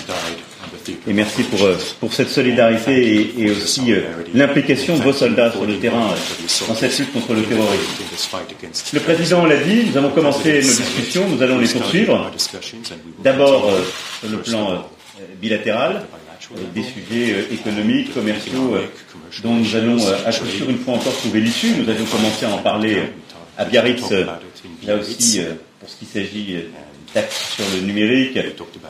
[1.07, 4.01] Et merci pour, euh, pour cette solidarité et, et aussi euh,
[4.35, 6.09] l'implication de vos soldats sur le terrain
[6.69, 7.83] dans cette lutte contre le terrorisme.
[8.93, 12.31] Le président l'a dit, nous avons commencé nos discussions, nous allons les poursuivre.
[13.23, 13.71] D'abord
[14.21, 14.85] sur le plan
[15.41, 16.05] bilatéral,
[16.75, 18.77] des sujets économiques, commerciaux,
[19.43, 21.75] dont nous allons à coup sûr une fois encore trouver l'issue.
[21.79, 23.03] Nous avions commencé à en parler
[23.57, 24.11] à Biarritz,
[24.85, 25.41] là aussi,
[25.83, 26.61] pour ce qui s'agit euh,
[27.12, 28.38] taxes sur le numérique,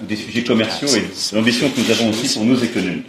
[0.02, 3.02] des sujets commerciaux et l'ambition que nous avons aussi pour nos économies.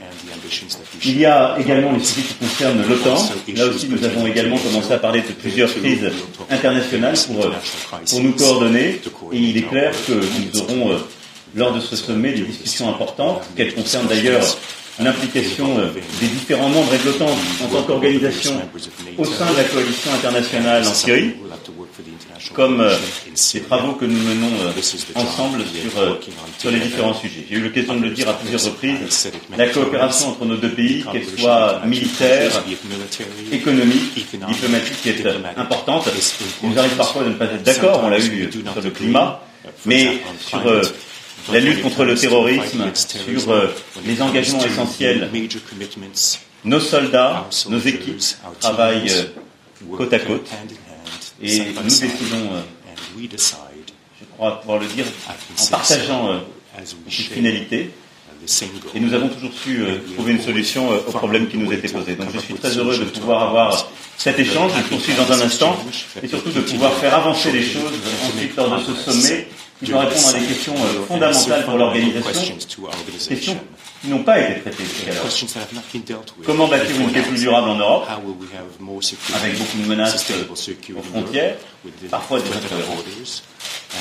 [1.03, 3.17] Il y a également les sujets qui concernent l'OTAN.
[3.57, 6.09] Là aussi, nous avons également commencé à parler de plusieurs crises
[6.49, 7.51] internationales pour,
[8.09, 9.01] pour nous coordonner.
[9.33, 10.97] Et il est clair que nous aurons, euh,
[11.53, 14.45] lors de ce sommet, des discussions importantes, qu'elles concernent d'ailleurs
[14.99, 15.87] l'implication euh,
[16.19, 17.29] des différents membres de l'OTAN
[17.63, 18.61] en tant qu'organisation
[19.17, 21.35] au sein de la coalition internationale en Syrie,
[22.53, 22.95] comme euh,
[23.53, 26.15] les travaux que nous menons euh, ensemble sur, euh,
[26.57, 27.45] sur les différents sujets.
[27.49, 31.03] J'ai eu l'occasion de le dire à plusieurs reprises, la coopération entre nos deux pays,
[31.11, 32.51] qu'elle soit militaire,
[33.51, 34.13] économique,
[34.47, 36.09] diplomatique, est euh, importante.
[36.63, 39.41] Il nous arrive parfois de ne pas être d'accord, on l'a eu sur le climat,
[39.85, 40.81] mais sur euh,
[41.51, 43.67] la lutte contre le terrorisme, sur euh,
[44.05, 45.29] les engagements essentiels.
[46.63, 48.21] Nos soldats, nos équipes
[48.59, 50.49] travaillent euh, côte à côte
[51.41, 55.05] et nous décidons, euh, je crois pouvoir le dire,
[55.59, 56.41] en partageant
[56.83, 57.91] cette finalité.
[58.93, 61.87] Et nous avons toujours su euh, trouver une solution euh, aux problèmes qui nous étaient
[61.87, 62.15] posés.
[62.15, 65.77] Donc je suis très heureux de pouvoir avoir cet échange, de poursuivre dans un instant,
[66.21, 67.91] et surtout de pouvoir faire avancer les choses
[68.25, 69.47] ensuite lors de ce sommet.
[69.83, 72.55] qui doit répondre à des questions euh, fondamentales pour l'organisation,
[73.27, 73.57] questions
[74.03, 75.23] qui n'ont pas été jusqu'alors.
[76.45, 81.55] Comment bâtir une paix plus durable en Europe, avec beaucoup de menaces aux frontières,
[82.09, 83.43] parfois des interrogations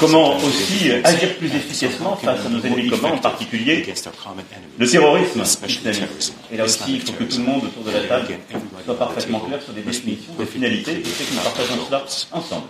[0.00, 3.86] Comment aussi agir plus efficacement face à nos ennemis communs, en particulier
[4.78, 6.32] le terrorisme islamiste.
[6.50, 8.26] Et là aussi, il faut que tout le monde autour de la table
[8.84, 12.66] soit parfaitement clair sur des définitions, des finalités, et c'est que nous partageons cela ensemble.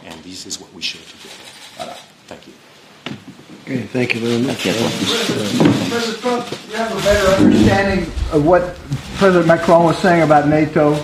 [1.79, 1.97] Voilà.
[3.63, 4.63] Okay, thank you very much.
[4.63, 8.75] President Trump, you have a better understanding of what
[9.19, 10.99] President Macron was saying about NATO?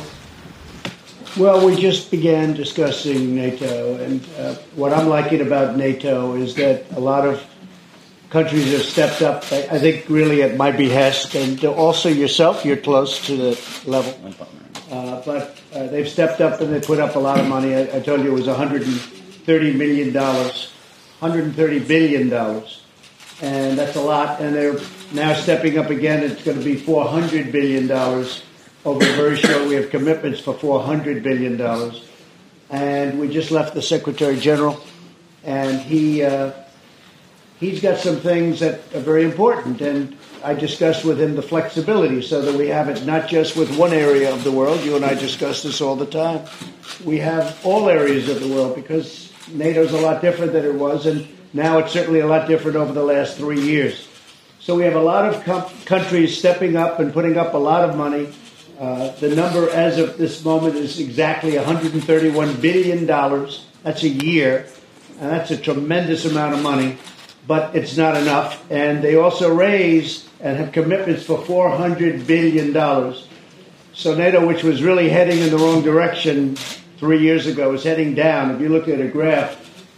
[1.36, 6.90] Well, we just began discussing NATO, and uh, what I'm liking about NATO is that
[6.96, 7.46] a lot of
[8.30, 9.44] countries have stepped up.
[9.52, 14.12] I think really at my behest, and also yourself, you're close to the level.
[14.90, 17.76] Uh, but uh, they've stepped up and they put up a lot of money.
[17.76, 20.72] I, I told you it was 130 million dollars,
[21.20, 22.82] 130 billion dollars,
[23.42, 24.40] and that's a lot.
[24.40, 24.78] And they're
[25.12, 26.22] now stepping up again.
[26.22, 28.42] It's going to be 400 billion dollars
[28.84, 29.68] over very short.
[29.68, 32.08] We have commitments for 400 billion dollars,
[32.70, 34.80] and we just left the Secretary General,
[35.44, 36.22] and he.
[36.22, 36.52] Uh,
[37.60, 42.22] he's got some things that are very important, and I discussed with him the flexibility
[42.22, 44.80] so that we have it not just with one area of the world.
[44.84, 46.44] You and I discuss this all the time.
[47.04, 51.06] We have all areas of the world because NATO's a lot different than it was,
[51.06, 54.08] and now it's certainly a lot different over the last three years.
[54.60, 57.88] So we have a lot of com- countries stepping up and putting up a lot
[57.88, 58.32] of money.
[58.78, 63.06] Uh, the number as of this moment is exactly $131 billion.
[63.06, 64.66] That's a year,
[65.20, 66.98] and that's a tremendous amount of money
[67.48, 68.70] but it's not enough.
[68.70, 72.72] And they also raise and have commitments for $400 billion.
[73.94, 76.56] So NATO, which was really heading in the wrong direction
[76.98, 78.50] three years ago, is heading down.
[78.50, 79.56] If you look at a graph,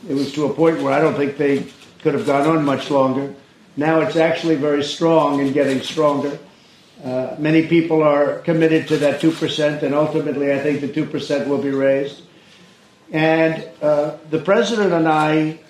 [0.09, 1.67] it was to a point where I don't think they
[2.01, 3.35] could have gone on much longer.
[3.77, 6.39] Now it's actually very strong and getting stronger.
[7.05, 11.63] Uh, many people are committed to that 2%, and ultimately I think the 2% will
[11.63, 12.23] be raised.
[13.11, 15.61] And uh, the president and I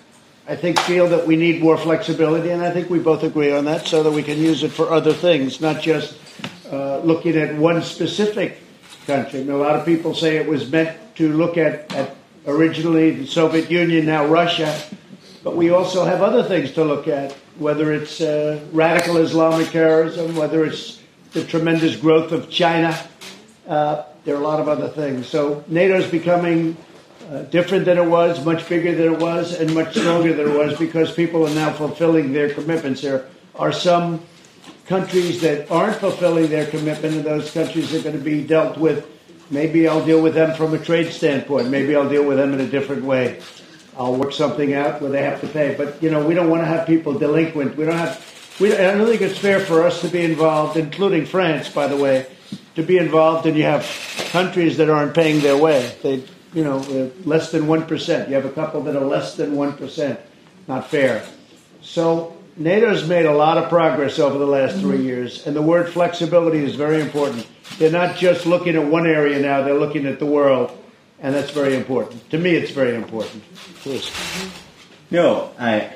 [0.47, 3.65] I think feel that we need more flexibility, and I think we both agree on
[3.65, 6.17] that, so that we can use it for other things, not just
[6.69, 8.57] uh, looking at one specific
[9.05, 9.47] country.
[9.47, 12.15] A lot of people say it was meant to look at, at
[12.47, 14.81] originally the Soviet Union, now Russia,
[15.43, 20.35] but we also have other things to look at, whether it's uh, radical Islamic terrorism,
[20.35, 22.97] whether it's the tremendous growth of China.
[23.67, 25.27] Uh, there are a lot of other things.
[25.27, 26.77] So NATO is becoming
[27.29, 30.57] uh, different than it was, much bigger than it was, and much stronger than it
[30.57, 33.01] was because people are now fulfilling their commitments.
[33.01, 34.21] There are some
[34.85, 39.07] countries that aren't fulfilling their commitment, and those countries are going to be dealt with.
[39.51, 41.69] Maybe I'll deal with them from a trade standpoint.
[41.69, 43.41] Maybe I'll deal with them in a different way.
[43.97, 45.75] I'll work something out where they have to pay.
[45.75, 47.77] But you know, we don't want to have people delinquent.
[47.77, 48.25] We don't have.
[48.59, 51.97] We, I don't think it's fair for us to be involved, including France, by the
[51.97, 52.27] way,
[52.75, 53.85] to be involved, and you have
[54.31, 55.95] countries that aren't paying their way.
[56.01, 58.27] They you know, less than 1%.
[58.27, 60.19] You have a couple that are less than 1%.
[60.67, 61.25] Not fair.
[61.81, 65.05] So NATO's made a lot of progress over the last three mm-hmm.
[65.05, 67.47] years, and the word flexibility is very important.
[67.77, 70.77] They're not just looking at one area now, they're looking at the world,
[71.19, 72.29] and that's very important.
[72.31, 73.43] To me, it's very important.
[73.81, 74.11] Please.
[75.09, 75.93] No, I,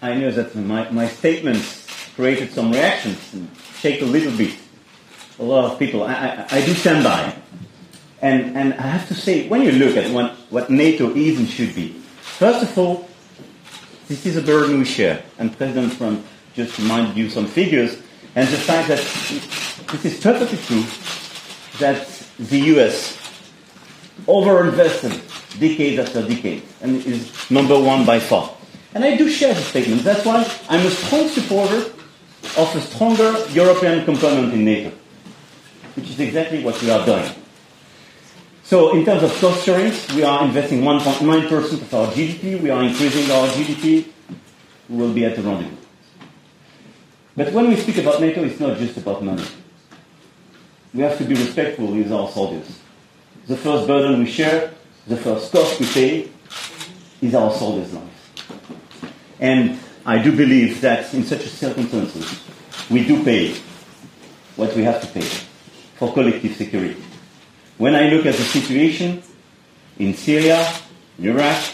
[0.00, 4.56] I know that my, my statements created some reactions and shake a little bit.
[5.40, 6.02] A lot of people.
[6.02, 7.34] I, I, I do stand by
[8.20, 11.48] and, and I have to say, when you look at what, what NATO is and
[11.48, 13.07] should be, first of all,
[14.08, 15.22] this is a burden we share.
[15.38, 17.98] And President Trump just reminded you some figures,
[18.34, 18.98] and the fact that
[19.92, 20.84] this is perfectly true
[21.78, 23.16] that the US
[24.26, 28.50] overinvested decade after decade and is number one by far.
[28.94, 30.02] And I do share the statement.
[30.02, 31.92] That's why I'm a strong supporter
[32.56, 34.90] of a stronger European component in NATO,
[35.94, 37.30] which is exactly what we are doing.
[38.68, 42.60] So in terms of cost sharing, we are investing 1.9% of our GDP.
[42.60, 44.06] We are increasing our GDP.
[44.90, 45.74] We will be at the rendezvous.
[47.34, 49.46] But when we speak about NATO, it's not just about money.
[50.92, 52.78] We have to be respectful with our soldiers.
[53.46, 54.74] The first burden we share,
[55.06, 56.28] the first cost we pay,
[57.22, 58.20] is our soldiers' lives.
[59.40, 62.38] And I do believe that in such circumstances,
[62.90, 63.54] we do pay
[64.56, 65.26] what we have to pay
[65.96, 67.02] for collective security.
[67.78, 69.22] When I look at the situation
[70.00, 70.66] in Syria,
[71.16, 71.64] in Iraq,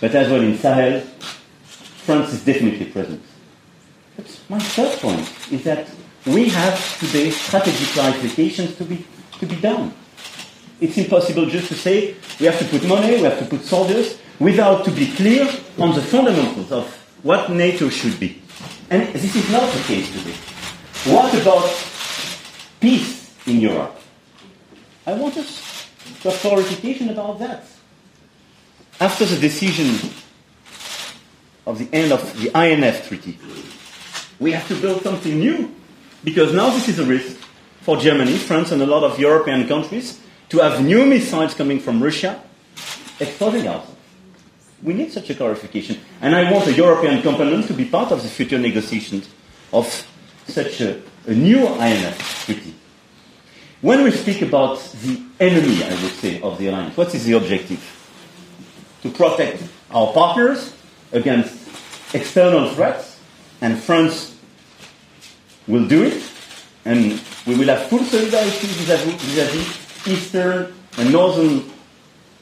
[0.00, 1.00] but as well in Sahel,
[2.04, 3.22] France is definitely present.
[4.16, 5.86] But my third point is that
[6.26, 9.04] we have today strategic clarifications to be,
[9.38, 9.92] to be done.
[10.80, 14.18] It's impossible just to say we have to put money, we have to put soldiers,
[14.38, 15.46] without to be clear
[15.76, 16.86] on the fundamentals of
[17.22, 18.40] what NATO should be.
[18.88, 20.36] And this is not the case today.
[21.12, 21.68] What about
[22.80, 23.99] peace in Europe?
[25.06, 25.86] I want us
[26.22, 27.64] to have clarification about that.
[29.00, 30.10] After the decision
[31.66, 33.38] of the end of the INF treaty,
[34.38, 35.74] we have to build something new
[36.22, 37.36] because now this is a risk
[37.80, 42.02] for Germany, France, and a lot of European countries to have new missiles coming from
[42.02, 42.42] Russia
[43.20, 43.86] exploding out.
[44.82, 45.98] we need such a clarification.
[46.20, 49.28] And I want a European component to be part of the future negotiations
[49.72, 49.86] of
[50.46, 52.14] such a, a new treaty.
[53.82, 57.32] When we speak about the enemy, I would say, of the alliance, what is the
[57.32, 57.80] objective?
[59.02, 60.74] To protect our partners
[61.12, 61.56] against
[62.12, 63.18] external threats,
[63.62, 64.36] and France
[65.66, 66.22] will do it,
[66.84, 71.64] and we will have full solidarity vis-à-vis eastern and northern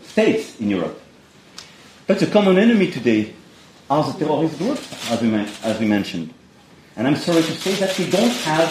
[0.03, 1.01] states in Europe.
[2.09, 3.33] But the common enemy today
[3.88, 6.35] are the terrorist groups, as we, as we mentioned.
[6.96, 8.70] And I'm sorry to say that we don't have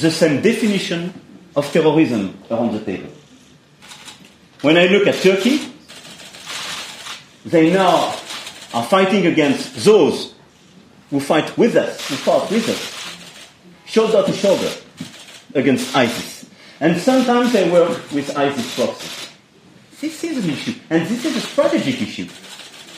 [0.00, 1.12] the same definition
[1.56, 3.10] of terrorism around the table.
[4.62, 5.60] When I look at Turkey,
[7.44, 8.16] they now
[8.72, 10.34] are fighting against those
[11.10, 14.70] who fight with us, who fought with us, shoulder to shoulder
[15.54, 16.50] against ISIS.
[16.80, 19.28] And sometimes they work with ISIS proxies.
[20.00, 22.28] This is an issue, and this is a strategic issue.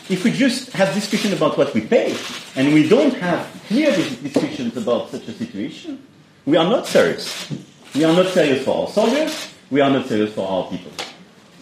[0.09, 2.17] If we just have discussion about what we pay,
[2.55, 6.07] and we don't have clear discussions about such a situation,
[6.47, 7.53] we are not serious.
[7.97, 10.93] We are not serious for our soldiers, we are not serious for our people.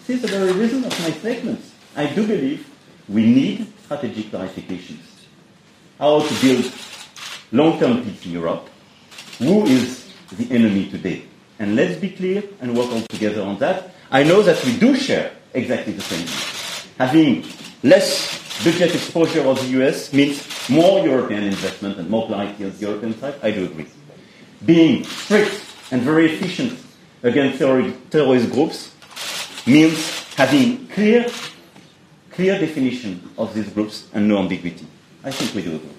[0.05, 1.71] This is the very reason of my statements.
[1.95, 2.69] I do believe
[3.07, 4.99] we need strategic clarifications.
[5.97, 6.73] How to build
[7.53, 8.67] long-term peace in Europe,
[9.39, 11.23] who is the enemy today.
[11.57, 13.91] And let's be clear and work all together on that.
[14.11, 16.27] I know that we do share exactly the same.
[16.97, 17.45] Having
[17.81, 22.77] less budget exposure of the US means more European investment and more clarity on the
[22.77, 23.35] European side.
[23.41, 23.87] I do agree.
[24.65, 26.79] Being strict and very efficient
[27.23, 28.93] against terrorist groups
[29.65, 31.25] means having clear,
[32.31, 34.85] clear definition of these groups and no ambiguity.
[35.23, 35.89] I think we do agree.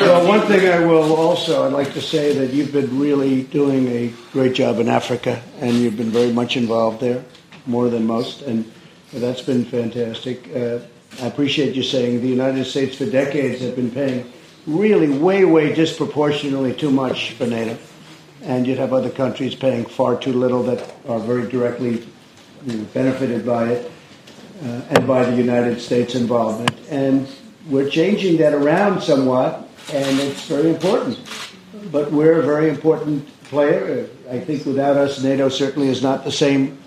[0.00, 3.88] Well, one thing I will also, I'd like to say that you've been really doing
[3.88, 7.24] a great job in Africa, and you've been very much involved there,
[7.66, 8.70] more than most, and
[9.12, 10.48] that's been fantastic.
[10.54, 10.78] Uh,
[11.20, 14.30] I appreciate you saying the United States for decades have been paying
[14.68, 17.78] really way, way disproportionately too much for NATO,
[18.42, 22.06] and you'd have other countries paying far too little that are very directly
[22.66, 23.90] you know, benefited by it,
[24.62, 26.76] uh, and by the United States involvement.
[26.90, 27.26] And
[27.68, 31.18] we're changing that around somewhat, and it's very important.
[31.90, 34.08] But we're a very important player.
[34.30, 36.78] I think without us, NATO certainly is not the same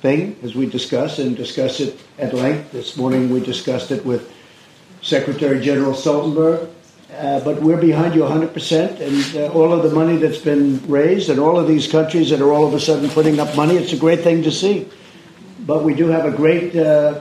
[0.00, 2.72] thing as we discuss and discuss it at length.
[2.72, 4.32] This morning we discussed it with
[5.02, 6.70] Secretary General Stoltenberg.
[7.22, 11.30] Uh, but we're behind you 100%, and uh, all of the money that's been raised,
[11.30, 13.92] and all of these countries that are all of a sudden putting up money, it's
[13.92, 14.88] a great thing to see.
[15.60, 17.20] But we do have a great, uh, uh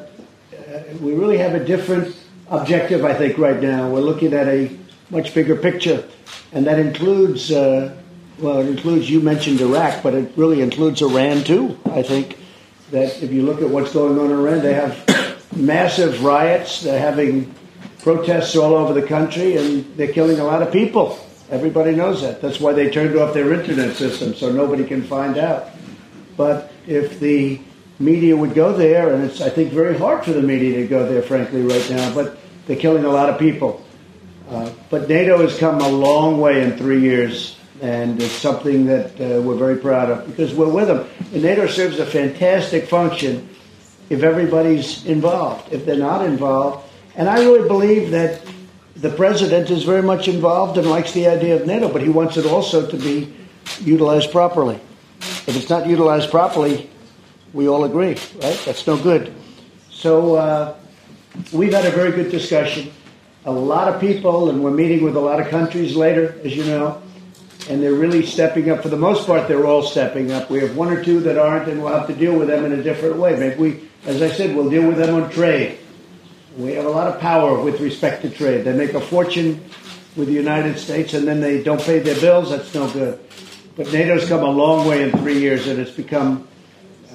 [0.99, 2.15] we really have a different
[2.49, 3.91] objective, I think, right now.
[3.91, 4.75] We're looking at a
[5.11, 6.03] much bigger picture,
[6.51, 7.95] and that includes, uh,
[8.39, 12.39] well, it includes, you mentioned Iraq, but it really includes Iran too, I think.
[12.89, 14.97] That if you look at what's going on in Iran, they have
[15.55, 17.53] massive riots, they're having
[18.01, 21.19] protests all over the country, and they're killing a lot of people.
[21.49, 22.41] Everybody knows that.
[22.41, 25.69] That's why they turned off their internet system, so nobody can find out.
[26.37, 27.59] But if the
[27.99, 31.07] media would go there, and it's, I think, very hard for the media to go
[31.07, 32.13] there, frankly, right now.
[32.13, 33.83] But they're killing a lot of people.
[34.49, 39.11] Uh, but NATO has come a long way in three years, and it's something that
[39.19, 41.07] uh, we're very proud of because we're with them.
[41.33, 43.47] And NATO serves a fantastic function
[44.09, 45.71] if everybody's involved.
[45.71, 48.41] If they're not involved, and I really believe that
[48.95, 52.37] the president is very much involved and likes the idea of NATO, but he wants
[52.37, 53.33] it also to be
[53.81, 54.79] utilized properly.
[55.19, 56.89] If it's not utilized properly,
[57.53, 58.61] we all agree, right?
[58.65, 59.33] That's no good.
[59.89, 60.75] So uh,
[61.51, 62.91] we've had a very good discussion.
[63.45, 66.63] A lot of people, and we're meeting with a lot of countries later, as you
[66.65, 67.01] know,
[67.69, 68.83] and they're really stepping up.
[68.83, 70.49] For the most part, they're all stepping up.
[70.49, 72.73] We have one or two that aren't, and we'll have to deal with them in
[72.73, 73.35] a different way.
[73.35, 75.79] Maybe we, as I said, we'll deal with them on trade.
[76.57, 78.65] We have a lot of power with respect to trade.
[78.65, 79.63] They make a fortune
[80.17, 82.49] with the United States, and then they don't pay their bills.
[82.49, 83.19] That's no good.
[83.77, 86.47] But NATO's come a long way in three years, and it's become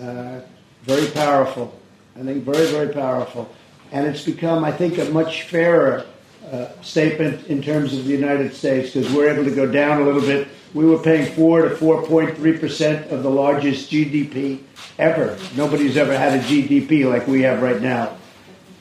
[0.00, 0.40] uh,
[0.84, 1.78] very powerful.
[2.18, 3.50] I think very, very powerful.
[3.92, 6.06] And it's become, I think, a much fairer
[6.50, 10.04] uh, statement in terms of the United States because we're able to go down a
[10.04, 10.48] little bit.
[10.72, 14.60] We were paying 4 to 4.3 percent of the largest GDP
[14.98, 15.38] ever.
[15.56, 18.16] Nobody's ever had a GDP like we have right now.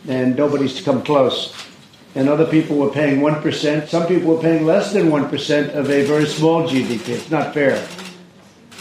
[0.08, 1.54] And nobody's come close.
[2.14, 3.88] And other people were paying 1%.
[3.88, 7.10] Some people were paying less than 1% of a very small GDP.
[7.10, 7.86] It's not fair.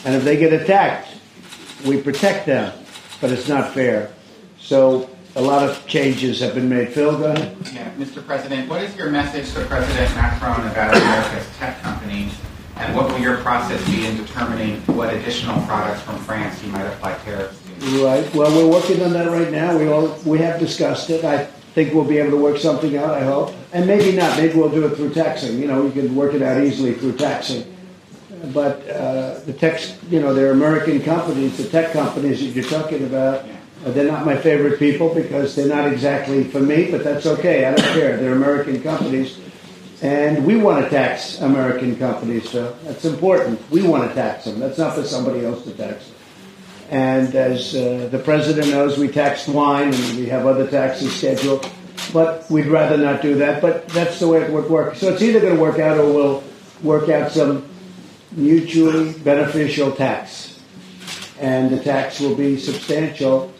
[0.05, 1.09] And if they get attacked,
[1.85, 2.72] we protect them,
[3.20, 4.12] but it's not fair.
[4.59, 6.91] So a lot of changes have been made.
[6.91, 7.57] Phil, go ahead.
[7.72, 8.25] Yeah, Mr.
[8.25, 12.33] President, what is your message to President Macron about America's tech companies
[12.77, 16.87] And what will your process be in determining what additional products from France you might
[16.87, 17.64] apply tariffs?
[17.85, 18.35] Right.
[18.35, 19.76] Well, we're working on that right now.
[19.76, 21.22] We all we have discussed it.
[21.22, 23.11] I think we'll be able to work something out.
[23.11, 24.39] I hope, and maybe not.
[24.39, 25.59] Maybe we'll do it through taxing.
[25.59, 27.76] You know, we can work it out easily through taxing.
[28.55, 31.59] But uh, the tech, you know, they're American companies.
[31.59, 33.45] The tech companies that you're talking about,
[33.85, 36.91] uh, they're not my favorite people because they're not exactly for me.
[36.91, 37.66] But that's okay.
[37.66, 38.16] I don't care.
[38.16, 39.39] They're American companies.
[40.01, 43.61] And we want to tax American companies, so that's important.
[43.70, 44.59] We want to tax them.
[44.59, 46.14] That's not for somebody else to tax them.
[46.91, 51.70] And as uh, the president knows, we tax wine and we have other taxes scheduled.
[52.12, 53.62] But we'd rather not do that.
[53.62, 54.97] But that's the way it would work.
[54.97, 56.45] So it's either going to work out or we'll
[56.82, 57.68] work out some
[58.32, 60.61] mutually beneficial tax.
[61.41, 63.53] And the tax will be substantial.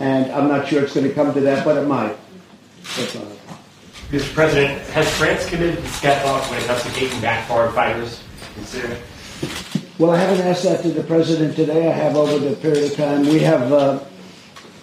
[0.00, 2.16] And I'm not sure it's going to come to that, but it might.
[4.10, 4.34] Mr.
[4.34, 8.22] President, has France committed to step up when taking back foreign fighters
[8.56, 9.00] in Syria?
[9.96, 11.88] Well, I haven't asked that to the president today.
[11.88, 13.28] I have over the period of time.
[13.28, 14.00] We have uh,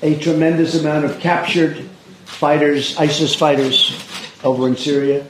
[0.01, 1.89] a tremendous amount of captured
[2.23, 3.91] fighters, ISIS fighters,
[4.41, 5.27] over in Syria,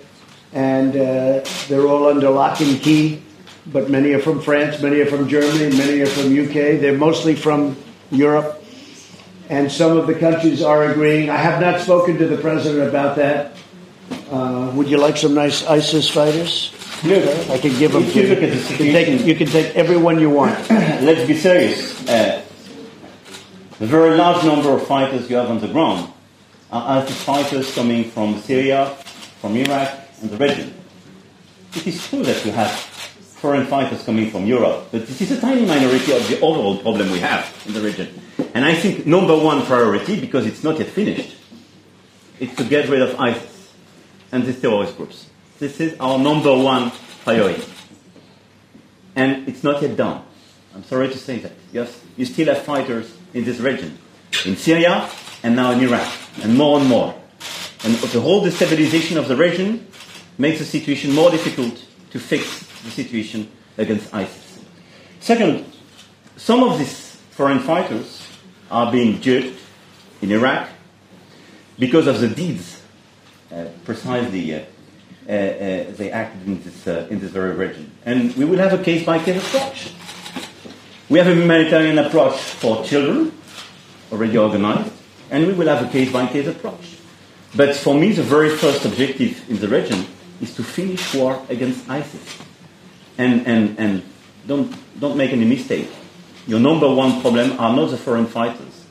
[0.54, 3.24] and uh, they're all under lock and key.
[3.66, 6.80] But many are from France, many are from Germany, many are from UK.
[6.80, 7.76] They're mostly from
[8.12, 8.64] Europe,
[9.50, 11.32] and some of the countries are agreeing.
[11.32, 13.56] I have not spoken to the president about that.
[14.30, 16.72] Uh, would you like some nice ISIS fighters?
[17.04, 18.30] Look, I can give them to you you.
[18.30, 20.70] look at the You can take, you can take every one you want.
[20.70, 22.08] Let's be serious.
[22.08, 22.44] Uh,
[23.80, 26.14] the very large number of fighters you have on the ground
[26.72, 28.92] are ISIS fighters coming from Syria,
[29.42, 30.76] from Iraq, and the region.
[31.74, 35.42] It is true that you have foreign fighters coming from Europe, but this is a
[35.42, 38.14] tiny minority of the overall problem we have in the region.
[38.54, 41.36] And I think number one priority, because it's not yet finished,
[42.40, 43.74] is to get rid of ISIS
[44.32, 45.31] and these terrorist groups.
[45.62, 46.92] This is our number one
[47.24, 47.64] priority.
[49.16, 50.24] And it's not yet done.
[50.74, 51.52] I'm sorry to say that.
[51.72, 53.96] Yes, you still have fighters in this region,
[54.44, 55.08] in Syria
[55.44, 57.14] and now in Iraq, and more and more.
[57.84, 59.86] And the whole destabilization of the region
[60.40, 63.48] makes the situation more difficult to fix the situation
[63.78, 64.66] against ISIS.
[65.20, 65.72] Second,
[66.38, 68.28] some of these foreign fighters
[68.72, 69.60] are being judged
[70.24, 70.70] in Iraq
[71.78, 72.82] because of the deeds
[73.52, 74.64] uh, precisely uh,
[75.26, 77.92] they acted in this, uh, in this very region.
[78.06, 79.94] And we will have a case by case approach.
[81.10, 83.32] We have a humanitarian approach for children,
[84.12, 84.94] already organized,
[85.30, 86.98] and we will have a case by case approach.
[87.56, 90.06] But for me, the very first objective in the region
[90.42, 92.42] is to finish war against ISIS.
[93.18, 94.04] And, and, and
[94.48, 95.90] don't, don't make any mistake.
[96.48, 98.86] Your number one problem are not the foreign fighters.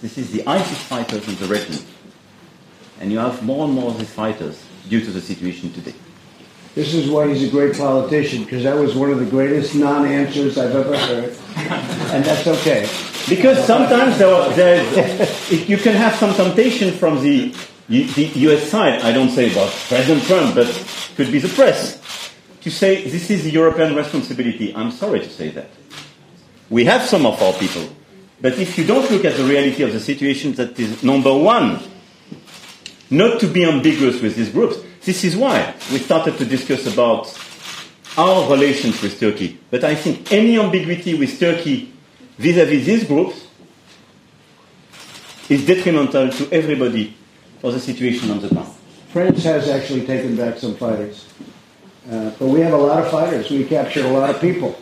[0.00, 1.84] This is the ISIS fighters in the region.
[3.00, 5.94] And you have more and more of these fighters due to the situation today.
[6.74, 10.58] This is why he's a great politician, because that was one of the greatest non-answers
[10.58, 11.36] I've ever heard,
[12.12, 12.88] and that's okay.
[13.28, 17.54] Because sometimes there, there, you can have some temptation from the,
[17.88, 20.66] the US side, I don't say about President Trump, but
[21.16, 21.98] could be the press,
[22.60, 24.74] to say this is the European responsibility.
[24.74, 25.70] I'm sorry to say that.
[26.68, 27.88] We have some of our people,
[28.40, 31.80] but if you don't look at the reality of the situation, that is number one,
[33.10, 34.78] not to be ambiguous with these groups.
[35.02, 37.36] This is why we started to discuss about
[38.16, 39.58] our relations with Turkey.
[39.70, 41.92] But I think any ambiguity with Turkey
[42.38, 43.46] vis-à-vis these groups
[45.48, 47.16] is detrimental to everybody
[47.60, 48.72] for the situation on the ground.
[49.08, 51.26] France has actually taken back some fighters,
[52.08, 53.50] uh, but we have a lot of fighters.
[53.50, 54.78] We captured a lot of people,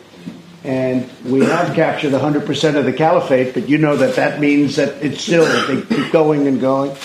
[0.63, 3.55] and we have captured 100% of the caliphate.
[3.55, 6.95] But you know that that means that it's still they keep going and going.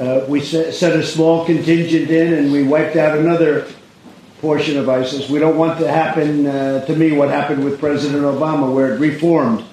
[0.00, 3.70] Uh, we set, set a small contingent in, and we wiped out another
[4.40, 5.28] portion of ISIS.
[5.28, 8.98] We don't want to happen uh, to me what happened with President Obama, where it
[8.98, 9.64] reformed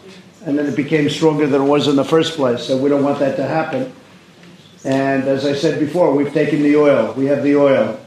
[0.48, 2.66] and then it became stronger than it was in the first place.
[2.66, 3.92] So we don't want that to happen.
[4.86, 7.14] And as I said before, we've taken the oil.
[7.18, 8.00] We have the oil.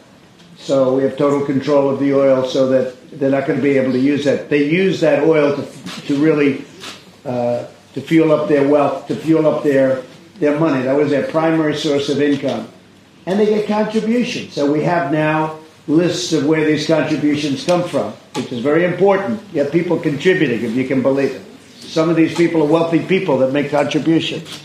[0.57, 3.77] So we have total control of the oil so that they're not going to be
[3.77, 4.49] able to use that.
[4.49, 6.65] They use that oil to, to really
[7.27, 10.03] uh, to fuel up their wealth, to fuel up their,
[10.41, 10.83] their money.
[10.83, 12.69] That was their primary source of income.
[13.27, 14.55] And they get contributions.
[14.55, 19.41] So we have now lists of where these contributions come from, which is very important.
[19.53, 21.43] You have people contributing, if you can believe it.
[21.81, 24.63] Some of these people are wealthy people that make contributions.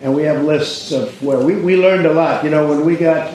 [0.00, 2.44] And we have lists of where we, we learned a lot.
[2.44, 3.34] You know, when we got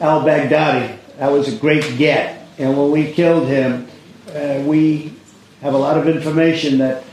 [0.00, 2.46] al Baghdadi, that was a great get.
[2.58, 3.88] And when we killed him,
[4.28, 5.12] uh, we
[5.60, 7.04] have a lot of information that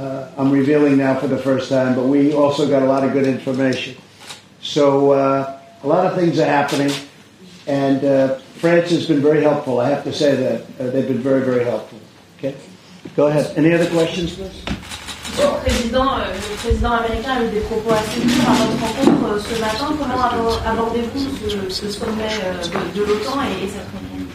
[0.00, 3.12] uh, I'm revealing now for the first time, but we also got a lot of
[3.12, 3.96] good information.
[4.62, 6.90] So uh, a lot of things are happening.
[7.66, 9.80] And uh, France has been very helpful.
[9.80, 11.98] I have to say that uh, they've been very, very helpful.
[12.38, 12.54] Okay,
[13.14, 13.56] go ahead.
[13.58, 14.64] Any other questions, please?
[15.38, 19.40] Le président, euh, le président américain a eu des propos assez durs à votre rencontre
[19.40, 19.94] ce matin.
[19.98, 22.28] Comment abordez-vous ce, ce sommet
[22.62, 24.26] de, de l'OTAN et, et cette réunion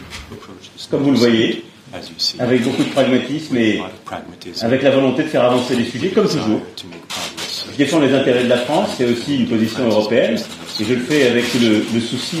[0.90, 1.64] Comme vous le voyez,
[2.38, 3.80] avec beaucoup de pragmatisme et
[4.62, 6.60] avec la volonté de faire avancer les sujets, comme toujours.
[7.72, 10.38] Je défends les intérêts de la France, c'est aussi une position européenne,
[10.80, 12.38] et je le fais avec le, le souci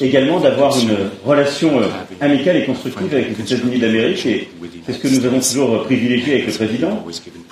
[0.00, 1.88] également d'avoir une relation euh,
[2.20, 4.48] amicale et constructive avec les États-Unis d'Amérique, et
[4.86, 7.04] c'est ce que nous avons toujours privilégié avec le président.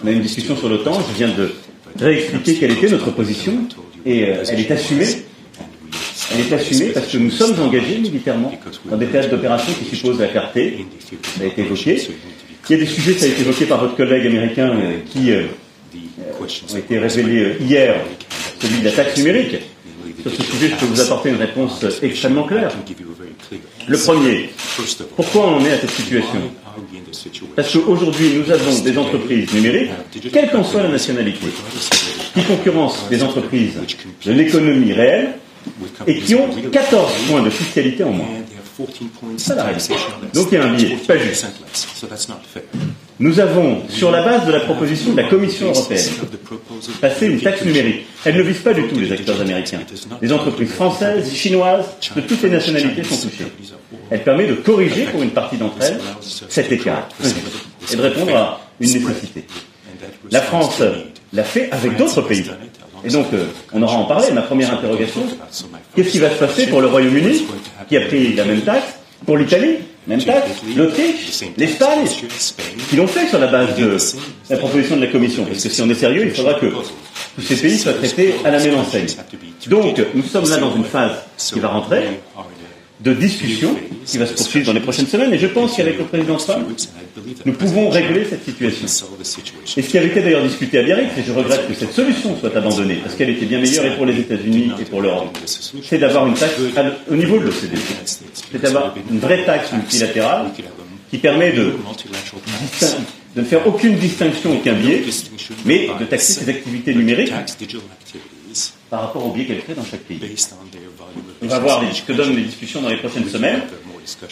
[0.03, 1.53] On a une discussion sur l'OTAN, je viens de
[2.01, 3.53] réexpliquer quelle était notre position,
[4.07, 5.07] et euh, elle est assumée.
[6.33, 8.53] Elle est assumée parce que nous sommes engagés militairement
[8.87, 10.87] dans des théâtres d'opération qui supposent la clarté.
[11.37, 12.09] Ça a été évoqué.
[12.69, 15.33] Il y a des sujets, ça a été évoqué par votre collègue américain, euh, qui
[15.33, 15.43] euh,
[16.41, 17.97] ont été révélés euh, hier,
[18.59, 19.57] celui de la taxe numérique.
[20.23, 22.71] Sur ce sujet, je peux vous apporter une réponse extrêmement claire.
[23.87, 24.49] Le premier,
[25.15, 26.41] pourquoi on en est à cette situation?
[27.55, 29.91] Parce qu'aujourd'hui, nous avons des entreprises numériques,
[30.33, 31.49] quelle qu'en soit la nationalité,
[32.35, 33.75] qui concurrencent des entreprises
[34.25, 35.35] de l'économie réelle
[36.07, 38.27] et qui ont 14 points de fiscalité en moins.
[40.35, 41.47] Donc il y a un biais, pas juste.
[43.21, 46.05] Nous avons, sur la base de la proposition de la Commission européenne,
[47.01, 48.07] passé une taxe numérique.
[48.25, 49.79] Elle ne vise pas du tout les acteurs américains.
[50.21, 51.87] Les entreprises françaises, chinoises,
[52.17, 53.45] de toutes les nationalités sont touchées.
[54.11, 57.09] Elle permet de corriger pour une partie d'entre elles cet écart
[57.93, 59.45] et de répondre à une nécessité.
[60.31, 60.83] La France
[61.33, 62.45] l'a fait avec d'autres pays.
[63.05, 64.31] Et donc, euh, on aura en parlé.
[64.33, 65.23] Ma première interrogation,
[65.95, 67.45] qu'est-ce qui va se passer pour le Royaume-Uni,
[67.89, 68.95] qui a pris la même taxe,
[69.27, 69.77] pour l'Italie,
[70.07, 72.07] même taxe, l'Autriche, l'Espagne,
[72.89, 73.97] qui l'ont fait sur la base de
[74.51, 75.45] la proposition de la Commission?
[75.45, 78.51] Parce que si on est sérieux, il faudra que tous ces pays soient traités à
[78.51, 79.07] la même enseigne.
[79.69, 82.21] Donc, nous sommes là dans une phase qui va rentrer
[83.05, 83.77] de discussion
[84.07, 85.33] qui va se poursuivre dans les prochaines semaines.
[85.33, 86.67] Et je pense qu'avec le président Trump,
[87.45, 88.87] nous pouvons régler cette situation.
[89.77, 92.37] Et ce qui avait été d'ailleurs discuté à Biarritz, et je regrette que cette solution
[92.41, 95.37] soit abandonnée, parce qu'elle était bien meilleure et pour les États-Unis et pour l'Europe,
[95.83, 96.55] c'est d'avoir une taxe
[97.11, 97.79] au niveau de l'OCDE.
[98.05, 100.47] C'est d'avoir une vraie taxe multilatérale
[101.11, 101.75] qui permet de,
[103.37, 105.03] de ne faire aucune distinction, aucun biais,
[105.67, 107.33] mais de taxer ces activités numériques
[108.91, 110.21] par rapport aux biais qu'elles créent dans chaque pays.
[111.43, 113.63] On va voir ce que donnent les discussions dans les prochaines semaines.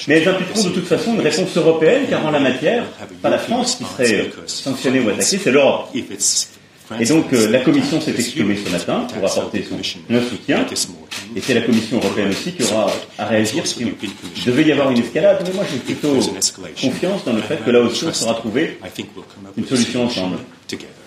[0.07, 2.85] Mais elles impliqueront de toute façon une réponse européenne, car en la matière,
[3.23, 5.89] pas la France qui serait sanctionnée ou attaquée, c'est l'Europe.
[7.01, 9.83] Et donc euh, la Commission s'est exprimée ce matin pour apporter son
[10.29, 10.67] soutien,
[11.35, 13.95] et c'est la Commission européenne aussi qui aura à réagir s'il
[14.45, 15.43] devait y avoir une escalade.
[15.47, 16.19] Mais moi j'ai plutôt
[16.81, 18.79] confiance dans le fait que là aussi on sera trouvé
[19.57, 20.37] une solution ensemble.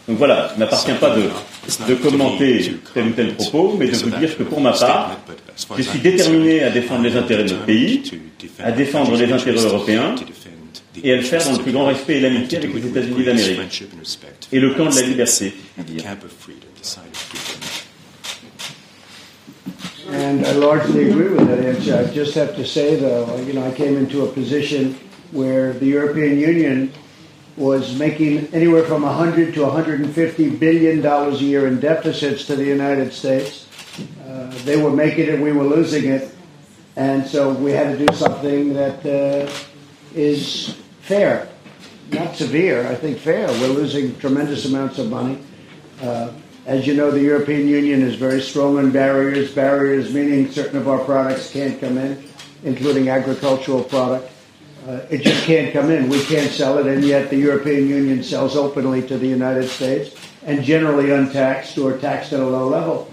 [0.08, 1.24] Donc voilà, il ne m'appartient pas de,
[1.88, 5.20] de commenter tel ou tel propos, mais de vous dire que pour ma part,
[5.78, 8.04] je suis déterminé à défendre les intérêts de notre pays,
[8.60, 10.14] à défendre les intérêts européens,
[11.04, 13.84] et à le faire dans le plus grand respect et l'amitié avec les États-Unis d'Amérique
[14.52, 15.54] et le camp de la liberté.
[20.08, 21.96] And I largely agree with that answer.
[21.96, 24.96] I just have to say, though, you know, I came into a position
[25.32, 26.92] where the European Union
[27.58, 32.66] was making anywhere from 100 to 150 billion dollars a year in deficits to the
[32.66, 33.68] United States.
[34.28, 36.36] Uh, they were making it, we were losing it,
[36.98, 39.50] and so we had to do something that uh,
[40.14, 41.48] is fair,
[42.12, 42.86] not severe.
[42.88, 43.48] I think fair.
[43.48, 45.40] We're losing tremendous amounts of money.
[46.02, 46.34] Uh,
[46.66, 49.54] as you know, the European Union is very strong on barriers.
[49.54, 52.22] Barriers meaning certain of our products can't come in,
[52.64, 54.35] including agricultural products.
[54.88, 56.10] Uh, it just can't come in.
[56.10, 60.16] We can't sell it, and yet the European Union sells openly to the United States
[60.46, 63.12] and generally untaxed or taxed at a low level.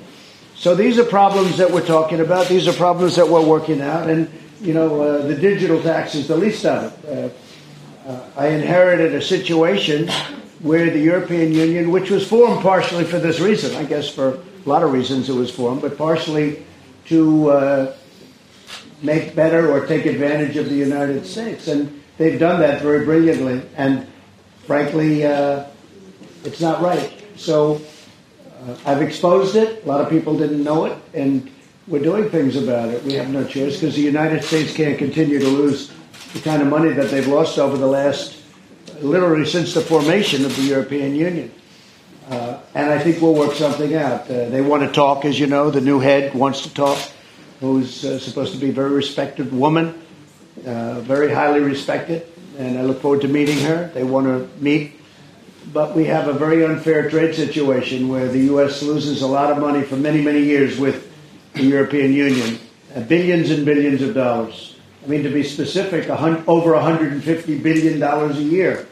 [0.55, 2.47] So these are problems that we're talking about.
[2.49, 6.29] These are problems that we're working out, and you know uh, the digital tax is
[6.29, 7.35] the least of it.
[8.07, 10.09] Uh, uh I inherited a situation
[10.61, 14.68] where the European Union, which was formed partially for this reason, I guess for a
[14.68, 16.64] lot of reasons it was formed, but partially
[17.07, 17.97] to uh,
[19.03, 21.68] make better or take advantage of the United States.
[21.68, 23.62] And they've done that very brilliantly.
[23.76, 24.07] And
[24.66, 25.66] frankly, uh,
[26.44, 27.12] it's not right.
[27.36, 27.80] So
[28.66, 29.84] uh, I've exposed it.
[29.84, 30.96] A lot of people didn't know it.
[31.14, 31.50] And
[31.88, 33.03] we're doing things about it.
[33.03, 35.90] We have no choice because the United States can't continue to lose
[36.32, 38.38] the kind of money that they've lost over the last,
[39.00, 41.53] literally since the formation of the European Union.
[42.30, 44.22] Uh, and I think we'll work something out.
[44.22, 45.70] Uh, they want to talk, as you know.
[45.70, 46.98] The new head wants to talk
[47.62, 49.94] who's uh, supposed to be a very respected woman,
[50.66, 52.26] uh, very highly respected,
[52.58, 53.88] and I look forward to meeting her.
[53.94, 54.92] They want to meet.
[55.72, 58.82] But we have a very unfair trade situation where the U.S.
[58.82, 61.08] loses a lot of money for many, many years with
[61.54, 62.58] the European Union.
[62.94, 64.76] uh, billions and billions of dollars.
[65.04, 68.86] I mean, to be specific, a hun- over 150 billion dollars a year.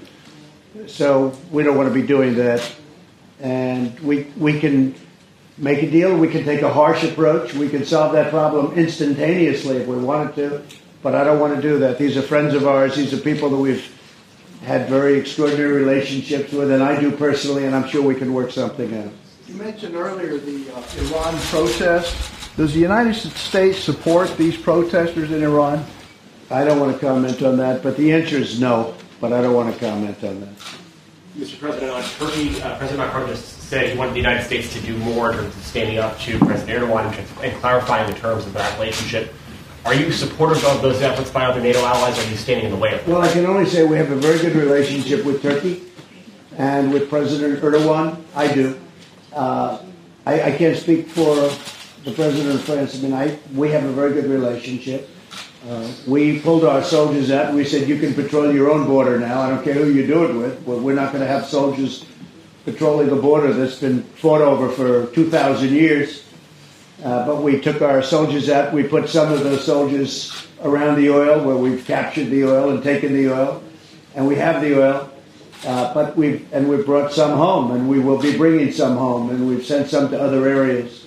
[0.86, 2.62] So we don't want to be doing that,
[3.40, 4.94] and we we can
[5.60, 6.16] make a deal.
[6.16, 7.54] We can take a harsh approach.
[7.54, 10.62] We can solve that problem instantaneously if we wanted to,
[11.02, 11.98] but I don't want to do that.
[11.98, 12.96] These are friends of ours.
[12.96, 13.96] These are people that we've
[14.62, 18.50] had very extraordinary relationships with, and I do personally, and I'm sure we can work
[18.50, 19.12] something out.
[19.46, 22.56] You mentioned earlier the uh, Iran protest.
[22.56, 25.84] Does the United States support these protesters in Iran?
[26.50, 29.54] I don't want to comment on that, but the answer is no, but I don't
[29.54, 30.54] want to comment on that.
[31.38, 31.58] Mr.
[31.58, 34.96] President, on Turkey, uh, President Macron just said he wanted the United States to do
[34.98, 38.76] more in terms of standing up to President Erdogan and clarifying the terms of that
[38.80, 39.32] relationship.
[39.84, 42.72] Are you supportive of those efforts by other NATO allies, or are you standing in
[42.72, 43.14] the way of them?
[43.14, 45.84] Well, I can only say we have a very good relationship with Turkey
[46.58, 48.20] and with President Erdogan.
[48.34, 48.76] I do.
[49.32, 49.80] Uh,
[50.26, 51.36] I, I, can't speak for
[52.04, 52.98] the president of France.
[52.98, 55.08] I mean, I, we have a very good relationship.
[55.68, 59.20] Uh, we pulled our soldiers out and we said, you can patrol your own border
[59.20, 59.40] now.
[59.40, 60.66] I don't care who you do it with.
[60.66, 62.04] But we're not going to have soldiers
[62.72, 66.24] patrolling the border that's been fought over for 2,000 years.
[67.02, 68.72] Uh, but we took our soldiers out.
[68.72, 72.82] We put some of those soldiers around the oil where we've captured the oil and
[72.82, 73.62] taken the oil.
[74.14, 75.10] And we have the oil.
[75.64, 79.28] Uh, but we've and we've brought some home, and we will be bringing some home,
[79.28, 81.06] and we've sent some to other areas.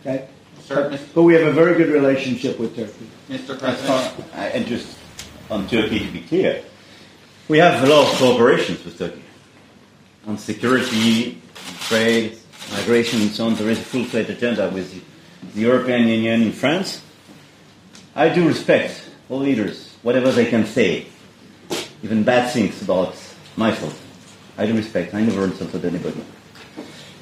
[0.00, 0.26] Okay,
[0.68, 3.06] but, but, we have a very good relationship with Turkey.
[3.28, 3.58] Mr.
[3.58, 4.96] President, and just
[5.50, 6.64] on Turkey to be clear,
[7.48, 9.22] we have a lot of cooperations with Turkey
[10.26, 11.40] on security,
[11.88, 12.38] trade,
[12.72, 13.54] migration, and so on.
[13.54, 14.92] There is a full-fledged agenda with
[15.54, 17.02] the European Union in France.
[18.14, 21.06] I do respect all leaders, whatever they can say,
[22.02, 23.16] even bad things about
[23.56, 23.98] myself.
[24.58, 25.14] I do respect.
[25.14, 26.22] I never insulted anybody.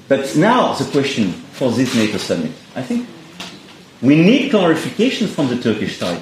[0.09, 3.09] But now the question for this NATO summit, I think
[4.03, 6.21] we need clarification from the Turkish side.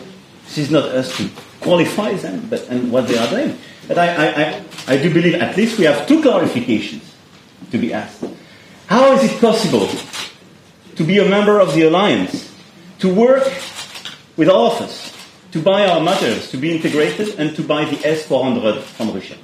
[0.49, 1.29] This is not us to
[1.61, 3.59] qualify them but, and what they are doing.
[3.87, 7.05] But I, I, I, I do believe at least we have two clarifications
[7.71, 8.25] to be asked.
[8.87, 9.89] How is it possible
[10.97, 12.51] to be a member of the alliance,
[13.01, 13.45] to work
[14.37, 15.13] with all of us,
[15.53, 19.37] to buy our materials, to be integrated, and to buy the S 400 from Russia?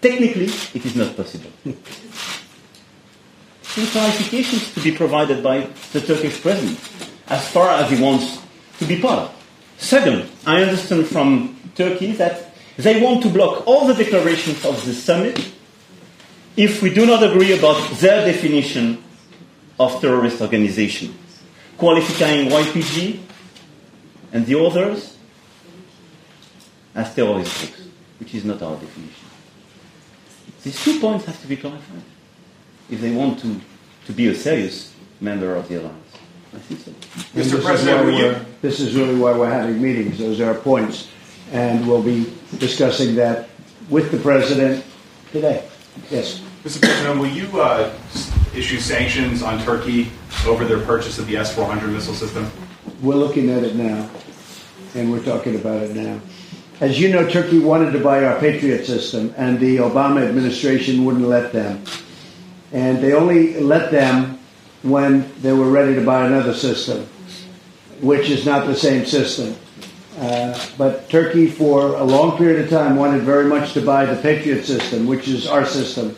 [0.00, 1.50] Technically, it is not possible.
[3.62, 6.78] Some clarifications to be provided by the Turkish president
[7.28, 8.41] as far as he wants
[8.82, 9.46] to be part of.
[9.78, 14.94] Second, I understand from Turkey that they want to block all the declarations of the
[14.94, 15.52] summit
[16.56, 19.02] if we do not agree about their definition
[19.80, 21.16] of terrorist organization,
[21.78, 23.20] qualifying YPG
[24.32, 25.16] and the others
[26.94, 27.88] as terrorist groups,
[28.20, 29.28] which is not our definition.
[30.62, 32.02] These two points have to be clarified
[32.90, 33.60] if they want to,
[34.06, 36.01] to be a serious member of the alliance.
[36.54, 36.90] I think so.
[37.38, 37.62] Mr.
[37.62, 40.18] President, this is, this is really why we're having meetings.
[40.18, 41.08] Those are our points.
[41.50, 43.48] And we'll be discussing that
[43.88, 44.84] with the President
[45.32, 45.68] today.
[46.10, 46.40] Yes.
[46.64, 46.80] Mr.
[46.80, 47.92] President, will you uh,
[48.54, 50.10] issue sanctions on Turkey
[50.46, 52.50] over their purchase of the S 400 missile system?
[53.02, 54.08] We're looking at it now,
[54.94, 56.20] and we're talking about it now.
[56.80, 61.26] As you know, Turkey wanted to buy our Patriot system, and the Obama administration wouldn't
[61.26, 61.82] let them.
[62.72, 64.38] And they only let them
[64.82, 67.06] when they were ready to buy another system,
[68.00, 69.54] which is not the same system.
[70.18, 74.20] Uh, but Turkey, for a long period of time, wanted very much to buy the
[74.20, 76.10] Patriot system, which is our system,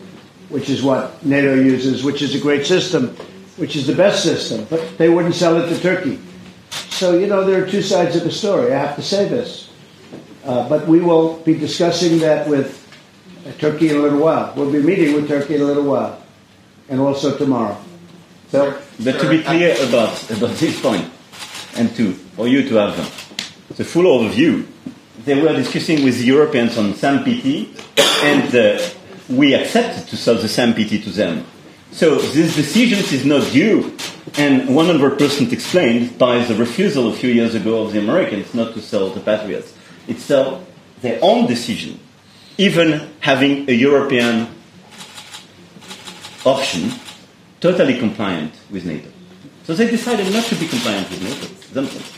[0.48, 3.16] which is what NATO uses, which is a great system,
[3.56, 4.66] which is the best system.
[4.68, 6.18] But they wouldn't sell it to Turkey.
[6.90, 8.72] So, you know, there are two sides of the story.
[8.72, 9.70] I have to say this.
[10.44, 12.80] Uh, but we will be discussing that with
[13.58, 14.52] Turkey in a little while.
[14.56, 16.22] We'll be meeting with Turkey in a little while,
[16.88, 17.78] and also tomorrow.
[18.54, 21.10] So, but to be clear about about this point,
[21.74, 22.94] and to for you to have
[23.76, 24.64] the full overview,
[25.24, 27.66] they were discussing with the Europeans on SAMPT,
[28.22, 28.78] and uh,
[29.28, 31.44] we accepted to sell the SAMPT to them.
[31.90, 33.92] So this decision is not due
[34.38, 38.80] and 100% explained by the refusal a few years ago of the Americans not to
[38.80, 39.74] sell the Patriots
[40.06, 40.60] it's uh,
[41.00, 41.98] their own decision,
[42.56, 44.46] even having a European
[46.46, 46.92] option
[47.64, 49.08] totally compliant with NATO.
[49.62, 52.12] So they decided not to be compliant with NATO themselves.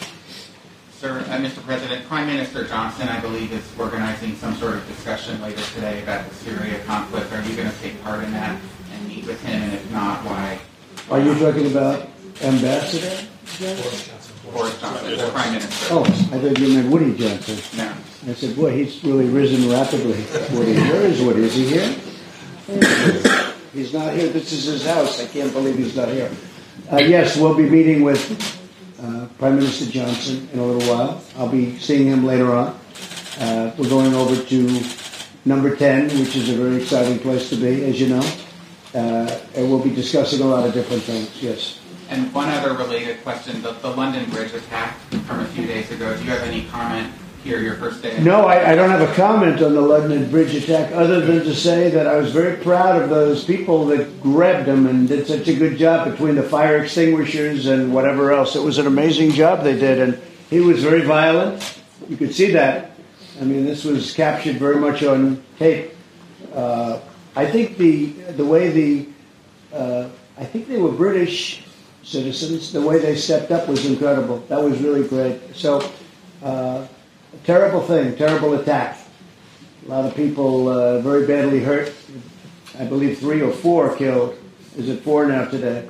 [0.99, 1.62] Sir, uh, Mr.
[1.62, 6.28] President, Prime Minister Johnson, I believe, is organizing some sort of discussion later today about
[6.28, 7.32] the Syria conflict.
[7.32, 8.61] Are you going to take part in that
[8.92, 9.62] and meet with him?
[9.62, 10.59] And if not, why?
[11.12, 12.09] Are you talking about
[12.42, 13.28] Ambassador?
[14.51, 15.94] Boris Johnson, the Prime Minister.
[15.94, 17.78] Oh, I thought you meant Woody Johnson.
[17.78, 17.94] No.
[18.28, 20.24] I said, boy, he's really risen rapidly.
[20.59, 21.44] Woody, where is Woody?
[21.44, 23.36] Is he here?
[23.77, 24.29] He's not here.
[24.29, 25.20] This is his house.
[25.20, 26.31] I can't believe he's not here.
[26.91, 28.57] Uh, yes, we'll be meeting with
[29.39, 31.22] Prime Minister Johnson in a little while.
[31.37, 32.68] I'll be seeing him later on.
[33.39, 34.83] Uh, we're going over to
[35.45, 38.33] number 10, which is a very exciting place to be, as you know.
[38.95, 41.81] Uh, and we'll be discussing a lot of different things, yes.
[42.09, 44.97] And one other related question, the, the London Bridge attack
[45.27, 47.12] from a few days ago, do you have any comment
[47.47, 48.22] here your first day?
[48.22, 51.55] No, I, I, don't have a comment on the London Bridge attack other than to
[51.55, 55.49] say that I was very proud of those people that grabbed them and did such
[55.49, 58.57] a good job between the fire extinguishers and whatever else.
[58.57, 60.20] It was an amazing job they did, and
[60.51, 61.80] he was very violent.
[62.09, 62.90] You could see that.
[63.40, 65.92] I mean, this was captured very much on tape.
[66.55, 67.01] Uh,
[67.36, 69.09] I think the the way the
[69.72, 71.64] uh, I think they were British
[72.03, 72.72] citizens.
[72.72, 74.38] The way they stepped up was incredible.
[74.49, 75.40] That was really great.
[75.55, 75.90] So,
[76.42, 76.86] uh,
[77.45, 78.99] terrible thing, terrible attack.
[79.87, 81.93] A lot of people uh, very badly hurt.
[82.78, 84.37] I believe three or four killed.
[84.76, 85.89] Is it four now today?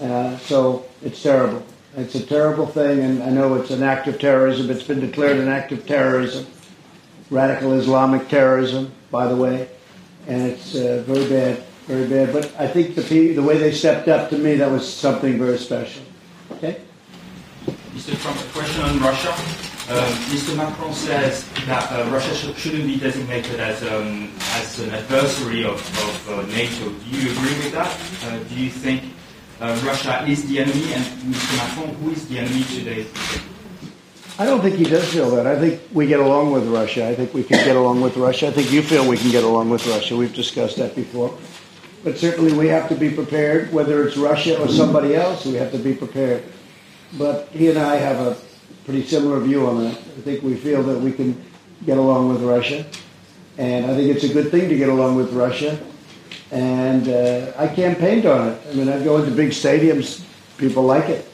[0.00, 1.64] Uh, so it's terrible.
[1.96, 4.70] It's a terrible thing, and I know it's an act of terrorism.
[4.70, 6.46] It's been declared an act of terrorism,
[7.30, 9.68] radical Islamic terrorism, by the way
[10.26, 12.32] and it's uh, very bad, very bad.
[12.32, 15.58] But I think the the way they stepped up to me, that was something very
[15.58, 16.02] special.
[16.52, 16.80] Okay.
[17.94, 18.20] Mr.
[18.20, 19.71] Trump, a question on Russia.
[19.88, 20.56] Mr.
[20.56, 25.74] Macron says that uh, Russia sh- shouldn't be designated as um, as an adversary of,
[25.74, 26.90] of uh, NATO.
[26.90, 27.90] Do you agree with that?
[28.24, 29.02] Uh, do you think
[29.60, 31.56] uh, Russia is the enemy, and Mr.
[31.56, 33.06] Macron, who is the enemy today?
[34.38, 35.46] I don't think he does feel that.
[35.46, 37.06] I think we get along with Russia.
[37.08, 38.48] I think we can get along with Russia.
[38.48, 40.16] I think you feel we can get along with Russia.
[40.16, 41.36] We've discussed that before.
[42.02, 45.70] But certainly we have to be prepared, whether it's Russia or somebody else, we have
[45.72, 46.42] to be prepared.
[47.18, 48.36] But he and I have a
[48.84, 49.96] pretty similar view on that.
[49.96, 51.42] I think we feel that we can
[51.86, 52.86] get along with Russia.
[53.58, 55.78] And I think it's a good thing to get along with Russia.
[56.50, 58.60] And uh, I campaigned on it.
[58.70, 60.24] I mean, I go into big stadiums,
[60.58, 61.28] people like it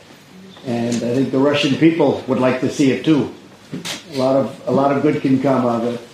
[0.69, 3.35] and I think the Russian people would like to see it too.
[4.13, 6.09] A lot of a lot of good can come out of it,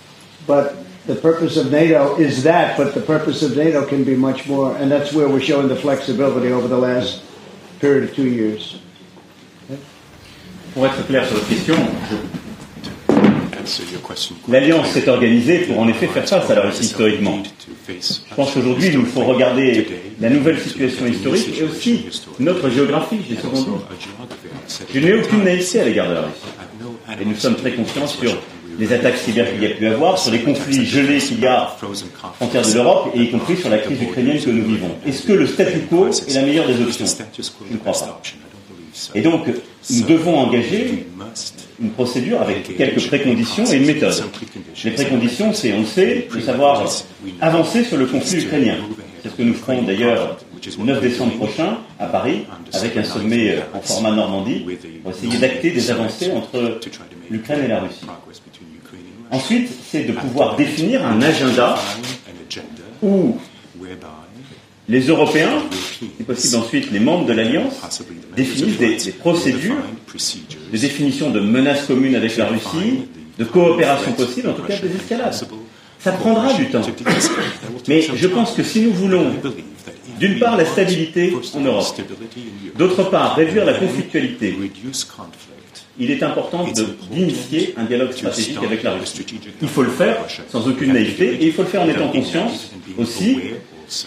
[0.47, 0.75] but
[1.07, 2.77] the purpose of NATO is that.
[2.77, 5.75] But the purpose of NATO can be much more, and that's where we're showing the
[5.75, 7.21] flexibility over the last
[7.79, 8.79] period of two years.
[10.75, 11.75] Pour être clair sur votre question,
[14.49, 17.41] l'Alliance s'est organisée pour en effet faire face à la Russie historiquement.
[17.87, 19.87] Je pense qu'aujourd'hui, il nous faut regarder
[20.19, 22.05] la nouvelle situation historique et aussi
[22.39, 23.41] notre géographie, j'ai dit.
[24.93, 27.21] Je n'ai aucune naïveté à l'égard de la Russie.
[27.21, 28.37] Et nous sommes très conscients sur
[28.77, 31.73] les attaques cyber qu'il y a pu avoir, sur les conflits gelés qu'il y a
[32.35, 34.91] frontières de l'Europe, et y compris sur la crise ukrainienne que nous vivons.
[35.07, 37.05] Est-ce que le statu quo est la meilleure des options?
[37.05, 38.21] Je ne crois pas.
[39.13, 41.07] Et donc, nous devons engager
[41.79, 44.23] une procédure avec quelques préconditions et une méthode.
[44.83, 46.85] Les préconditions, c'est, on le sait, de savoir
[47.41, 48.77] avancer sur le conflit ukrainien.
[49.21, 53.57] C'est ce que nous ferons d'ailleurs le 9 décembre prochain à Paris, avec un sommet
[53.73, 54.65] en format Normandie,
[55.03, 56.79] pour essayer d'acter des avancées entre
[57.29, 58.05] l'Ukraine et la Russie.
[59.31, 61.77] Ensuite, c'est de pouvoir définir un agenda
[63.01, 63.37] où
[64.87, 65.63] les Européens,
[66.19, 67.73] et possible ensuite les membres de l'Alliance,
[68.35, 69.75] définissent des, procédures
[70.71, 73.05] de définition de menaces communes avec la Russie,
[73.37, 75.33] de coopération possible, en tout cas des escalades.
[75.99, 76.81] Ça prendra du temps.
[77.87, 79.31] Mais je pense que si nous voulons,
[80.19, 81.99] d'une part, la stabilité en Europe,
[82.77, 84.55] d'autre part, réduire la conflictualité,
[85.97, 86.65] il est important
[87.11, 89.25] d'initier un dialogue stratégique avec la Russie.
[89.61, 90.17] Il faut le faire
[90.49, 92.51] sans aucune naïveté et il faut le faire en étant conscient
[92.97, 93.39] aussi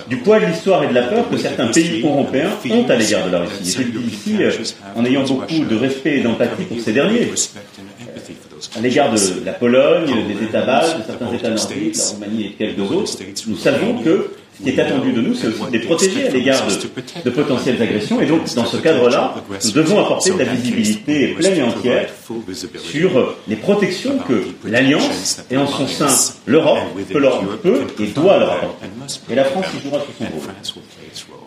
[0.09, 3.26] du poids de l'histoire et de la peur que certains pays européens ont à l'égard
[3.26, 3.76] de la Russie.
[3.81, 7.31] Et je dis ici en ayant beaucoup de respect et d'empathie pour ces derniers.
[8.76, 12.51] À l'égard de la Pologne, des États baltes, de certains États nordiques, la Roumanie et
[12.53, 13.12] quelques autres,
[13.47, 16.31] nous savons que ce qui est attendu de nous, c'est aussi de les protéger à
[16.31, 16.67] l'égard
[17.25, 18.21] de, potentielles agressions.
[18.21, 19.35] Et donc, dans ce cadre-là,
[19.65, 22.09] nous devons apporter de la visibilité pleine et entière
[22.79, 26.09] sur les protections que l'Alliance et en son sein
[26.47, 26.79] l'Europe,
[27.09, 28.87] que l'Europe peut et doit leur apporter.
[29.31, 30.43] Et la France y jouera tout son rôle.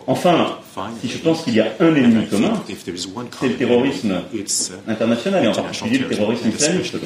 [0.06, 0.56] Enfin,
[1.00, 4.14] si je pense qu'il y a un ennemi commun, c'est le terrorisme
[4.88, 6.96] international et en particulier le terrorisme islamiste.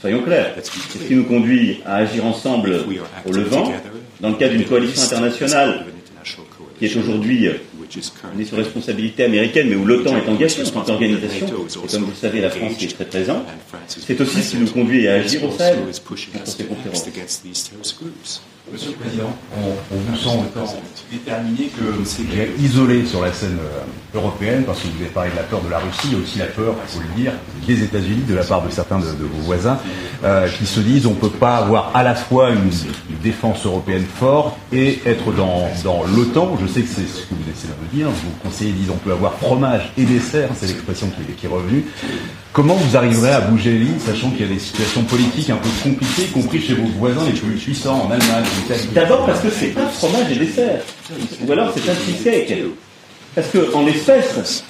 [0.00, 2.84] Soyons clairs, c'est ce qui nous conduit à agir ensemble
[3.26, 3.72] au Levant,
[4.20, 5.84] dans le cadre d'une coalition internationale
[6.78, 7.48] qui est aujourd'hui
[8.34, 12.02] on est sur responsabilité américaine, mais où l'OTAN est engagée en tant qu'organisation, et comme
[12.02, 13.44] vous le savez, la France est très présente,
[13.86, 17.06] c'est aussi ce qui nous conduit à agir au Sahel contre ces conférences.
[18.72, 20.66] Monsieur le Président, on, on vous sent autant
[21.10, 25.42] déterminé que isolé sur la scène euh, européenne, parce que vous avez parlé de la
[25.42, 27.32] peur de la Russie, il y a aussi la peur, il faut le dire,
[27.66, 29.78] des États-Unis, de la part de certains de, de vos voisins,
[30.24, 32.70] euh, qui se disent on ne peut pas avoir à la fois une,
[33.10, 36.56] une, défense européenne forte et être dans, dans l'OTAN.
[36.60, 38.08] Je sais que c'est ce que vous essayez de dire.
[38.08, 41.84] Vos conseillers disent on peut avoir fromage et dessert, c'est l'expression qui, qui est revenue.
[42.58, 45.58] Comment vous arriverez à bouger les lignes, sachant qu'il y a des situations politiques un
[45.58, 48.88] peu compliquées, y compris chez vos voisins les plus puissants en Allemagne, en Italie?
[48.92, 50.80] D'abord parce que c'est pas fromage et dessert,
[51.46, 52.64] ou alors c'est un cheesecake.
[53.36, 54.64] Parce que, en l'espèce,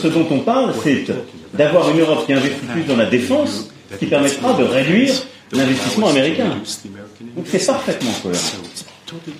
[0.00, 1.04] ce dont on parle, c'est
[1.52, 3.66] d'avoir une Europe qui investit plus dans la défense,
[3.98, 5.12] qui permettra de réduire
[5.50, 6.60] l'investissement américain.
[7.36, 8.38] Donc c'est parfaitement cohérent.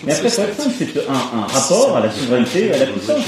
[0.04, 2.86] Mais après, pour être simple, c'est un, un, rapport à la souveraineté et à la
[2.86, 3.24] puissance.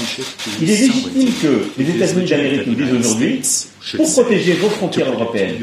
[0.61, 3.41] Il est légitime que les États-Unis d'Amérique nous disent aujourd'hui,
[3.95, 5.55] pour protéger vos frontières européennes,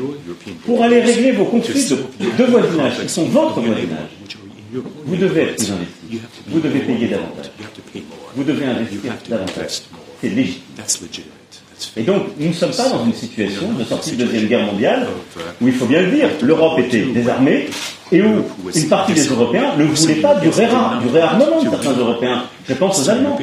[0.66, 1.96] pour aller régler vos conflits de,
[2.38, 4.08] de voisinage, qui sont votre voisinage,
[5.04, 6.20] vous devez être plus investi.
[6.48, 7.50] Vous devez payer davantage.
[8.34, 9.82] Vous devez investir davantage.
[10.20, 11.41] C'est légitime.
[11.96, 15.06] Et donc, nous ne sommes pas dans une situation de sortie de Deuxième Guerre mondiale
[15.60, 17.68] où, il faut bien le dire, l'Europe était désarmée
[18.10, 22.44] et où une partie des Européens ne voulaient pas du réarmement de certains Européens.
[22.68, 23.38] Je pense aux Allemands.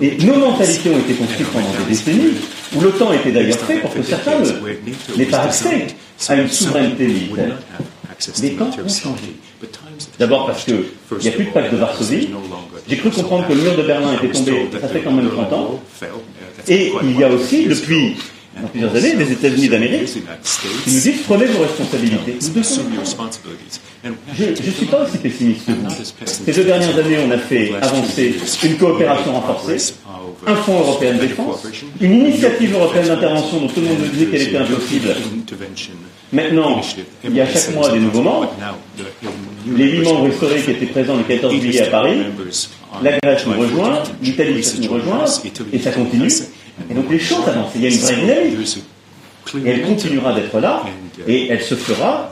[0.00, 2.34] Et nos mentalités ont été construites pendant des décennies,
[2.74, 4.38] où l'OTAN était d'ailleurs fait pour que certains
[5.16, 5.88] n'aient pas accès
[6.28, 7.56] à une souveraineté militaire.
[8.42, 9.36] Les temps ont changé?
[10.18, 10.84] D'abord parce qu'il
[11.20, 12.28] n'y a plus de pacte de Varsovie.
[12.88, 15.52] J'ai cru comprendre que le mur de Berlin était tombé, ça fait quand même 30
[15.52, 15.80] ans.
[16.66, 18.16] Et il y a aussi, depuis
[18.72, 20.22] plusieurs années, les États-Unis d'Amérique qui
[20.90, 22.36] nous disent prenez vos responsabilités.
[22.42, 22.48] Je
[24.44, 25.86] ne suis pas aussi pessimiste que vous.
[26.24, 28.34] Ces deux dernières années, on a fait avancer
[28.64, 29.94] une coopération renforcée,
[30.46, 31.66] un fonds européen de défense,
[32.00, 35.14] une initiative européenne d'intervention dont tout le monde nous disait qu'elle était impossible.
[36.32, 36.80] Maintenant,
[37.24, 38.54] il y a chaque mois des nouveaux membres.
[39.66, 42.18] Les huit membres historiques étaient présents le 14 juillet à Paris.
[43.02, 45.24] La Grèce nous rejoint, l'Italie nous rejoint,
[45.72, 46.30] et ça continue.
[46.90, 47.72] Et donc les choses avancent.
[47.74, 48.78] Il y a une vraie dynamique.
[49.64, 50.82] Et elle continuera d'être là,
[51.26, 52.30] et elle se fera,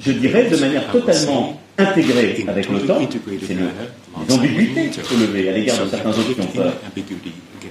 [0.00, 2.98] je dirais, de manière totalement intégrée avec l'OTAN.
[3.46, 6.72] C'est les ambiguïtés qu'il faut lever à l'égard de certains autres qui ont peur.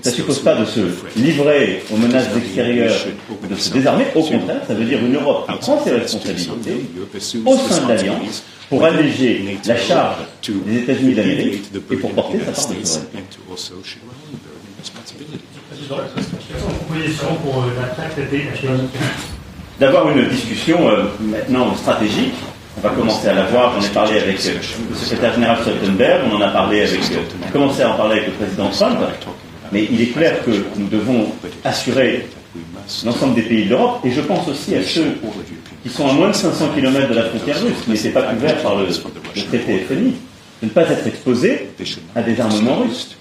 [0.02, 0.82] Ça ne suppose pas de se
[1.16, 2.94] livrer aux menaces extérieures,
[3.50, 4.06] de se désarmer.
[4.14, 6.86] Au contraire, ça veut dire une Europe qui prend ses responsabilités
[7.46, 12.52] au sein de l'Alliance pour alléger la charge des États-Unis d'Amérique et pour porter sa
[12.52, 12.76] part de.
[19.80, 22.34] D'avoir une discussion euh, maintenant stratégique.
[22.78, 23.80] On va commencer à l'avoir.
[23.80, 24.60] J'en ai parlé avec euh,
[24.90, 26.22] le secrétaire général Stoltenberg.
[26.32, 27.00] On en a parlé avec.
[27.12, 28.98] Euh, on a commencé à en parler avec le président Trump.
[29.72, 31.28] Mais il est clair que nous devons
[31.64, 32.28] assurer
[33.04, 35.18] l'ensemble des pays de l'Europe, et je pense aussi à ceux
[35.84, 38.62] qui sont à moins de 500 km de la frontière russe, qui n'étaient pas couverts
[38.62, 40.14] par le, le traité FNI,
[40.62, 41.70] de ne pas être exposés
[42.16, 43.18] à des armements russes.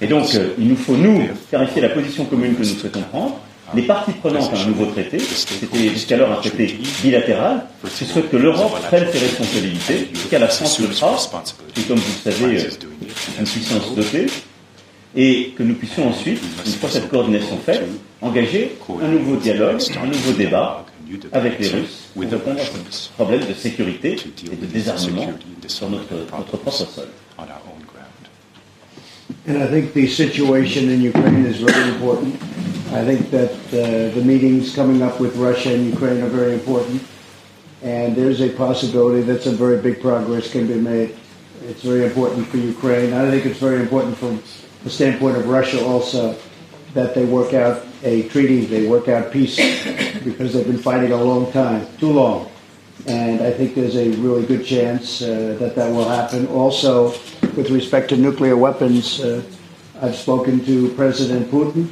[0.00, 3.40] Et donc, euh, il nous faut, nous, clarifier la position commune que nous souhaitons prendre.
[3.74, 8.36] Les parties prenantes à un nouveau traité, c'était jusqu'alors un traité bilatéral, je souhaite que
[8.36, 11.16] l'Europe prenne ses responsabilités, qu'à la France le fera,
[11.74, 14.26] qui, comme vous le savez, euh, une puissance dotée,
[15.16, 17.82] et que nous puissions ensuite, une fois cette coordination faite,
[18.20, 20.84] engager un nouveau dialogue, un nouveau débat
[21.32, 24.16] avec les Russes pour répondre à ce problème de sécurité
[24.52, 25.32] et de désarmement
[25.66, 27.06] sur notre, notre propre sol.
[29.46, 32.34] And I think the situation in Ukraine is very important.
[32.92, 37.02] I think that uh, the meetings coming up with Russia and Ukraine are very important.
[37.82, 41.16] And there's a possibility that some very big progress can be made.
[41.68, 43.12] It's very important for Ukraine.
[43.12, 44.42] I think it's very important from
[44.84, 46.36] the standpoint of Russia also
[46.94, 49.56] that they work out a treaty, they work out peace,
[50.24, 52.50] because they've been fighting a long time, too long.
[53.06, 56.46] And I think there's a really good chance uh, that that will happen.
[56.48, 57.10] Also,
[57.56, 59.42] with respect to nuclear weapons, uh,
[60.02, 61.88] I've spoken to President Putin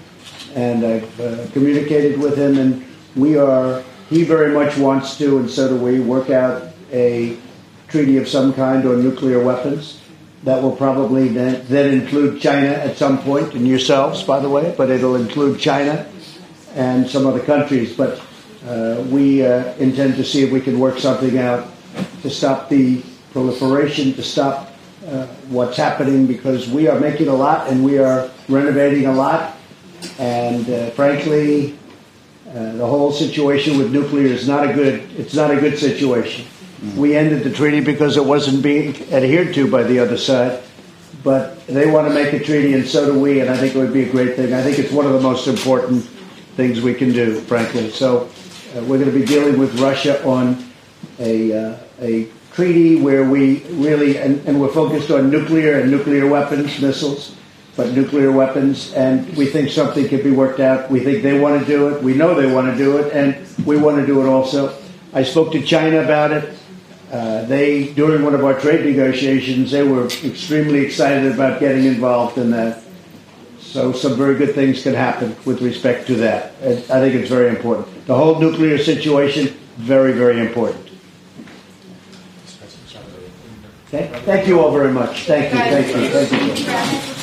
[0.55, 2.85] and I've uh, communicated with him, and
[3.17, 7.37] we are, he very much wants to, and so do we, work out a
[7.89, 10.01] treaty of some kind on nuclear weapons.
[10.45, 14.75] That will probably then, then include China at some point, and yourselves, by the way,
[14.77, 16.07] but it'll include China
[16.75, 17.97] and some other countries.
[17.97, 18.21] But
[18.67, 21.67] uh, we uh, intend to see if we can work something out
[22.21, 23.03] to stop the
[23.33, 24.74] proliferation, to stop
[25.07, 29.57] uh, what's happening, because we are making a lot and we are renovating a lot.
[30.19, 31.79] And uh, frankly,
[32.49, 35.09] uh, the whole situation with nuclear is not a good.
[35.19, 36.47] It's not a good situation.
[36.97, 40.63] We ended the treaty because it wasn't being adhered to by the other side.
[41.23, 43.79] But they want to make a treaty, and so do we, and I think it
[43.79, 44.53] would be a great thing.
[44.53, 46.05] I think it's one of the most important
[46.55, 47.89] things we can do, frankly.
[47.91, 48.29] So
[48.77, 50.63] uh, we're going to be dealing with Russia on
[51.19, 56.29] a, uh, a treaty where we really, and, and we're focused on nuclear and nuclear
[56.29, 57.35] weapons, missiles,
[57.77, 60.89] but nuclear weapons, and we think something can be worked out.
[60.89, 62.03] We think they want to do it.
[62.03, 64.79] We know they want to do it, and we want to do it also.
[65.13, 66.57] I spoke to China about it.
[67.11, 72.39] Uh, they, during one of our trade negotiations, they were extremely excited about getting involved
[72.39, 72.83] in that.
[73.59, 76.53] So some very good things can happen with respect to that.
[76.63, 78.07] I think it's very important.
[78.07, 80.84] The whole nuclear situation, very, very important.
[83.95, 84.11] Okay?
[84.25, 85.27] Thank you all very much.
[85.27, 85.59] Thank you.
[85.61, 86.09] Thank you.
[86.09, 86.65] Thank you.
[86.65, 87.15] Thank you.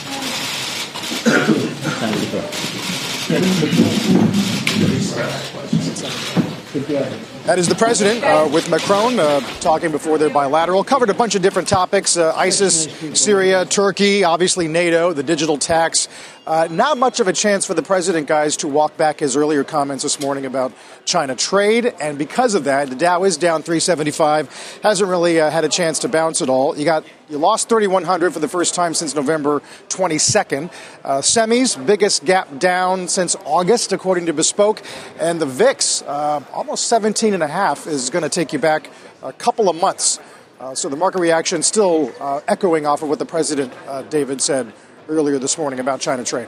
[7.45, 10.85] That is the president uh, with Macron uh, talking before their bilateral.
[10.85, 12.87] Covered a bunch of different topics uh, ISIS,
[13.19, 16.07] Syria, Turkey, obviously NATO, the digital tax.
[16.47, 19.63] Uh, not much of a chance for the president, guys, to walk back his earlier
[19.63, 20.73] comments this morning about
[21.05, 21.93] China trade.
[22.01, 24.79] And because of that, the Dow is down 375.
[24.81, 26.75] Hasn't really uh, had a chance to bounce at all.
[26.75, 30.71] You got you lost 3,100 for the first time since November 22nd.
[31.03, 34.81] Uh, semis, biggest gap down since August, according to Bespoke.
[35.19, 38.89] And the VIX, uh, almost 17 and a half, is going to take you back
[39.21, 40.19] a couple of months.
[40.59, 44.41] Uh, so the market reaction still uh, echoing off of what the president, uh, David,
[44.41, 44.73] said
[45.07, 46.47] earlier this morning about China trade.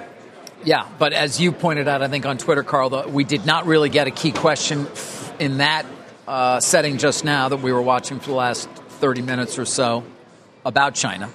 [0.64, 3.90] Yeah, but as you pointed out, I think on Twitter, Carl, we did not really
[3.90, 4.88] get a key question
[5.40, 5.86] in that
[6.28, 10.04] uh, setting just now that we were watching for the last 30 minutes or so
[10.66, 11.30] about China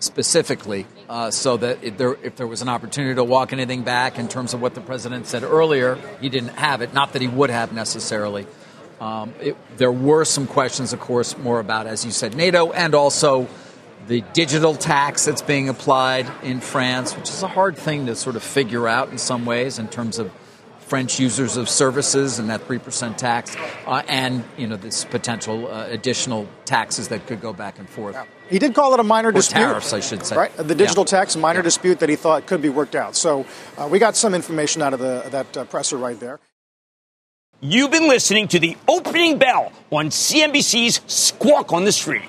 [0.00, 4.18] specifically, uh, so that if there, if there was an opportunity to walk anything back
[4.18, 6.92] in terms of what the president said earlier, he didn't have it.
[6.92, 8.46] Not that he would have necessarily.
[9.00, 12.94] Um, it, there were some questions, of course, more about, as you said, NATO and
[12.94, 13.48] also
[14.08, 18.36] the digital tax that's being applied in France, which is a hard thing to sort
[18.36, 20.30] of figure out in some ways in terms of
[20.80, 25.66] French users of services and that three percent tax, uh, and you know this potential
[25.72, 28.16] uh, additional taxes that could go back and forth.
[28.50, 29.60] He did call it a minor or dispute.
[29.60, 30.36] Tariffs, I should say.
[30.36, 31.18] Right, the digital Yeah.
[31.20, 33.16] tax, minor dispute that he thought could be worked out.
[33.16, 33.46] So
[33.78, 36.38] uh, we got some information out of the, that uh, presser right there.
[37.60, 42.28] You've been listening to the opening bell on CNBC's Squawk on the Street.